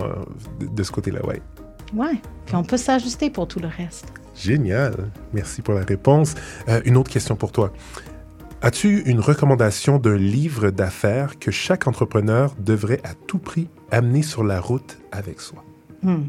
de 0.59 0.83
ce 0.83 0.91
côté-là, 0.91 1.25
ouais. 1.25 1.41
Ouais, 1.93 2.21
puis 2.45 2.55
on 2.55 2.63
peut 2.63 2.77
s'ajuster 2.77 3.29
pour 3.29 3.47
tout 3.47 3.59
le 3.59 3.67
reste. 3.67 4.13
Génial, 4.35 5.11
merci 5.33 5.61
pour 5.61 5.73
la 5.73 5.83
réponse. 5.83 6.35
Euh, 6.69 6.81
une 6.85 6.97
autre 6.97 7.11
question 7.11 7.35
pour 7.35 7.51
toi. 7.51 7.73
As-tu 8.61 9.01
une 9.01 9.19
recommandation 9.19 9.97
d'un 9.97 10.17
livre 10.17 10.69
d'affaires 10.69 11.39
que 11.39 11.51
chaque 11.51 11.87
entrepreneur 11.87 12.53
devrait 12.59 13.01
à 13.03 13.13
tout 13.27 13.39
prix 13.39 13.67
amener 13.89 14.21
sur 14.21 14.43
la 14.43 14.61
route 14.61 14.99
avec 15.11 15.41
soi? 15.41 15.63
Hmm. 16.03 16.25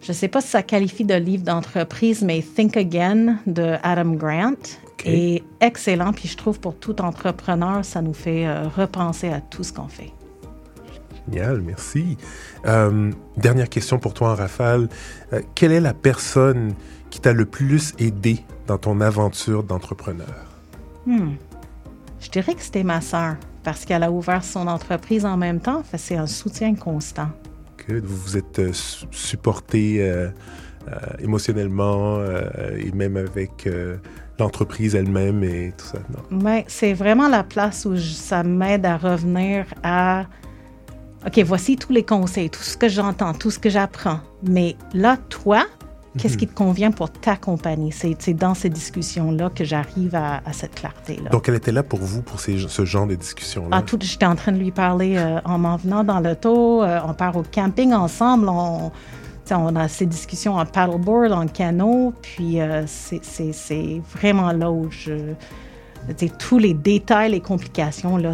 Je 0.00 0.12
ne 0.12 0.16
sais 0.16 0.28
pas 0.28 0.40
si 0.40 0.48
ça 0.48 0.62
qualifie 0.62 1.04
de 1.04 1.14
livre 1.14 1.42
d'entreprise, 1.42 2.22
mais 2.22 2.42
Think 2.42 2.76
Again 2.76 3.38
de 3.46 3.76
Adam 3.82 4.12
Grant 4.12 4.78
est 5.04 5.42
excellent. 5.60 6.12
Puis 6.12 6.28
je 6.28 6.36
trouve 6.36 6.60
pour 6.60 6.76
tout 6.76 7.00
entrepreneur, 7.00 7.84
ça 7.84 8.02
nous 8.02 8.14
fait 8.14 8.46
euh, 8.46 8.68
repenser 8.68 9.28
à 9.28 9.40
tout 9.40 9.64
ce 9.64 9.72
qu'on 9.72 9.88
fait. 9.88 10.12
Génial, 11.30 11.60
merci. 11.60 12.16
Euh, 12.66 13.12
dernière 13.36 13.68
question 13.68 13.98
pour 13.98 14.14
toi, 14.14 14.34
Rafale. 14.34 14.88
Euh, 15.32 15.42
quelle 15.54 15.72
est 15.72 15.80
la 15.80 15.94
personne 15.94 16.74
qui 17.10 17.20
t'a 17.20 17.32
le 17.32 17.44
plus 17.44 17.94
aidé 17.98 18.44
dans 18.66 18.78
ton 18.78 19.00
aventure 19.00 19.62
d'entrepreneur? 19.62 20.46
Hmm. 21.06 21.32
Je 22.20 22.30
dirais 22.30 22.54
que 22.54 22.62
c'était 22.62 22.82
ma 22.82 23.00
sœur, 23.00 23.36
parce 23.62 23.84
qu'elle 23.84 24.02
a 24.02 24.10
ouvert 24.10 24.42
son 24.42 24.66
entreprise 24.66 25.24
en 25.24 25.36
même 25.36 25.60
temps. 25.60 25.82
C'est 25.96 26.16
un 26.16 26.26
soutien 26.26 26.74
constant. 26.74 27.28
Vous 27.88 28.16
vous 28.16 28.36
êtes 28.36 28.58
euh, 28.58 28.72
supporté 29.10 30.04
émotionnellement 31.18 32.20
et 32.78 32.90
même 32.92 33.18
avec 33.18 33.68
l'entreprise 34.38 34.94
elle-même 34.94 35.44
et 35.44 35.74
tout 35.76 35.84
ça. 35.86 35.98
Oui, 36.30 36.64
c'est 36.66 36.94
vraiment 36.94 37.28
la 37.28 37.44
place 37.44 37.84
où 37.84 37.96
ça 37.98 38.42
m'aide 38.42 38.86
à 38.86 38.96
revenir 38.96 39.66
à 39.82 40.24
OK, 41.26 41.38
voici 41.40 41.76
tous 41.76 41.92
les 41.92 42.04
conseils, 42.04 42.48
tout 42.48 42.62
ce 42.62 42.76
que 42.76 42.88
j'entends, 42.88 43.34
tout 43.34 43.50
ce 43.50 43.58
que 43.58 43.68
j'apprends. 43.68 44.20
Mais 44.44 44.76
là, 44.94 45.16
toi, 45.28 45.66
qu'est-ce 46.16 46.34
mhm. 46.34 46.38
qui 46.38 46.46
te 46.46 46.54
convient 46.54 46.90
pour 46.90 47.10
ta 47.10 47.36
compagnie? 47.36 47.92
C'est 47.92 48.34
dans 48.34 48.54
ces 48.54 48.70
discussions-là 48.70 49.50
que 49.50 49.64
j'arrive 49.64 50.14
à, 50.14 50.40
cette 50.52 50.74
clarté-là. 50.74 51.30
Donc, 51.30 51.48
elle 51.48 51.56
était 51.56 51.72
là 51.72 51.82
pour 51.82 52.00
vous, 52.00 52.22
pour 52.22 52.40
ce 52.40 52.84
genre 52.84 53.06
de 53.06 53.14
discussions-là? 53.14 53.82
Ah, 53.82 53.96
j'étais 54.00 54.26
en 54.26 54.36
train 54.36 54.52
de 54.52 54.58
lui 54.58 54.70
parler 54.70 55.16
euh, 55.16 55.40
en 55.44 55.58
m'en 55.58 55.76
venant 55.76 56.04
dans 56.04 56.20
l'auto. 56.20 56.82
Euh, 56.82 57.00
on 57.06 57.14
part 57.14 57.36
au 57.36 57.42
camping 57.42 57.92
ensemble. 57.92 58.48
On, 58.48 58.90
on 59.50 59.76
a 59.76 59.88
ces 59.88 60.06
discussions 60.06 60.56
en 60.56 60.66
paddleboard, 60.66 61.32
en 61.32 61.46
canot. 61.46 62.12
Puis, 62.22 62.60
euh, 62.60 62.84
c'est 62.86 64.00
vraiment 64.14 64.52
là 64.52 64.70
où 64.70 64.90
je 64.90 65.34
tous 66.38 66.58
les 66.58 66.74
détails, 66.74 67.32
les 67.32 67.40
complications, 67.40 68.16
là, 68.16 68.32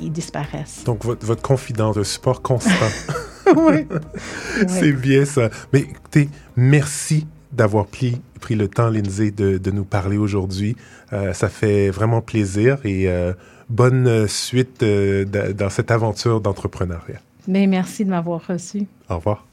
ils 0.00 0.10
disparaissent. 0.12 0.82
Donc, 0.84 1.04
votre, 1.04 1.24
votre 1.24 1.42
confidence, 1.42 1.96
le 1.96 2.04
support 2.04 2.42
constant. 2.42 2.70
C'est 4.68 4.92
bien 4.92 5.24
ça. 5.24 5.50
Mais 5.72 5.80
écoutez, 5.80 6.28
merci 6.56 7.26
d'avoir 7.52 7.86
pris, 7.86 8.20
pris 8.40 8.54
le 8.54 8.68
temps, 8.68 8.90
Lindsay, 8.90 9.30
de, 9.30 9.58
de 9.58 9.70
nous 9.70 9.84
parler 9.84 10.16
aujourd'hui. 10.18 10.76
Euh, 11.12 11.32
ça 11.32 11.48
fait 11.48 11.90
vraiment 11.90 12.20
plaisir 12.20 12.78
et 12.84 13.08
euh, 13.08 13.32
bonne 13.68 14.28
suite 14.28 14.82
euh, 14.82 15.24
dans 15.24 15.70
cette 15.70 15.90
aventure 15.90 16.40
d'entrepreneuriat. 16.40 17.20
Mais 17.46 17.66
merci 17.66 18.04
de 18.04 18.10
m'avoir 18.10 18.46
reçu. 18.46 18.86
Au 19.08 19.16
revoir. 19.16 19.47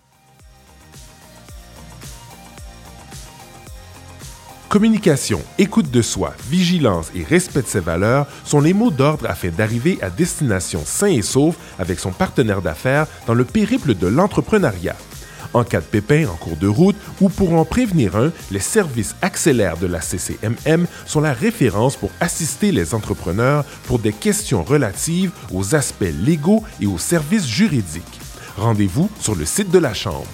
Communication, 4.76 5.42
écoute 5.58 5.90
de 5.90 6.02
soi, 6.02 6.34
vigilance 6.50 7.10
et 7.16 7.24
respect 7.24 7.62
de 7.62 7.68
ses 7.68 7.80
valeurs 7.80 8.28
sont 8.44 8.60
les 8.60 8.74
mots 8.74 8.92
d'ordre 8.92 9.26
afin 9.30 9.48
d'arriver 9.48 9.98
à 10.02 10.10
destination 10.10 10.82
sain 10.84 11.08
et 11.08 11.22
sauf 11.22 11.56
avec 11.80 11.98
son 11.98 12.12
partenaire 12.12 12.62
d'affaires 12.62 13.08
dans 13.26 13.34
le 13.34 13.46
périple 13.46 13.96
de 13.96 14.08
l'entrepreneuriat. 14.08 14.98
En 15.54 15.64
cas 15.64 15.80
de 15.80 15.86
pépin 15.86 16.28
en 16.28 16.36
cours 16.36 16.58
de 16.58 16.68
route 16.68 16.98
ou 17.22 17.30
pour 17.30 17.54
en 17.54 17.64
prévenir 17.64 18.18
un, 18.18 18.34
les 18.52 18.60
services 18.60 19.16
accéléraires 19.22 19.78
de 19.78 19.88
la 19.88 20.02
CCMM 20.02 20.88
sont 21.06 21.22
la 21.22 21.32
référence 21.32 21.96
pour 21.96 22.12
assister 22.20 22.74
les 22.74 22.94
entrepreneurs 22.94 23.64
pour 23.86 24.00
des 24.00 24.12
questions 24.12 24.62
relatives 24.62 25.32
aux 25.54 25.74
aspects 25.74 26.04
légaux 26.22 26.66
et 26.82 26.86
aux 26.86 26.98
services 26.98 27.48
juridiques. 27.48 28.20
Rendez-vous 28.58 29.10
sur 29.22 29.36
le 29.36 29.46
site 29.46 29.72
de 29.72 29.80
la 29.80 29.94
Chambre. 29.94 30.28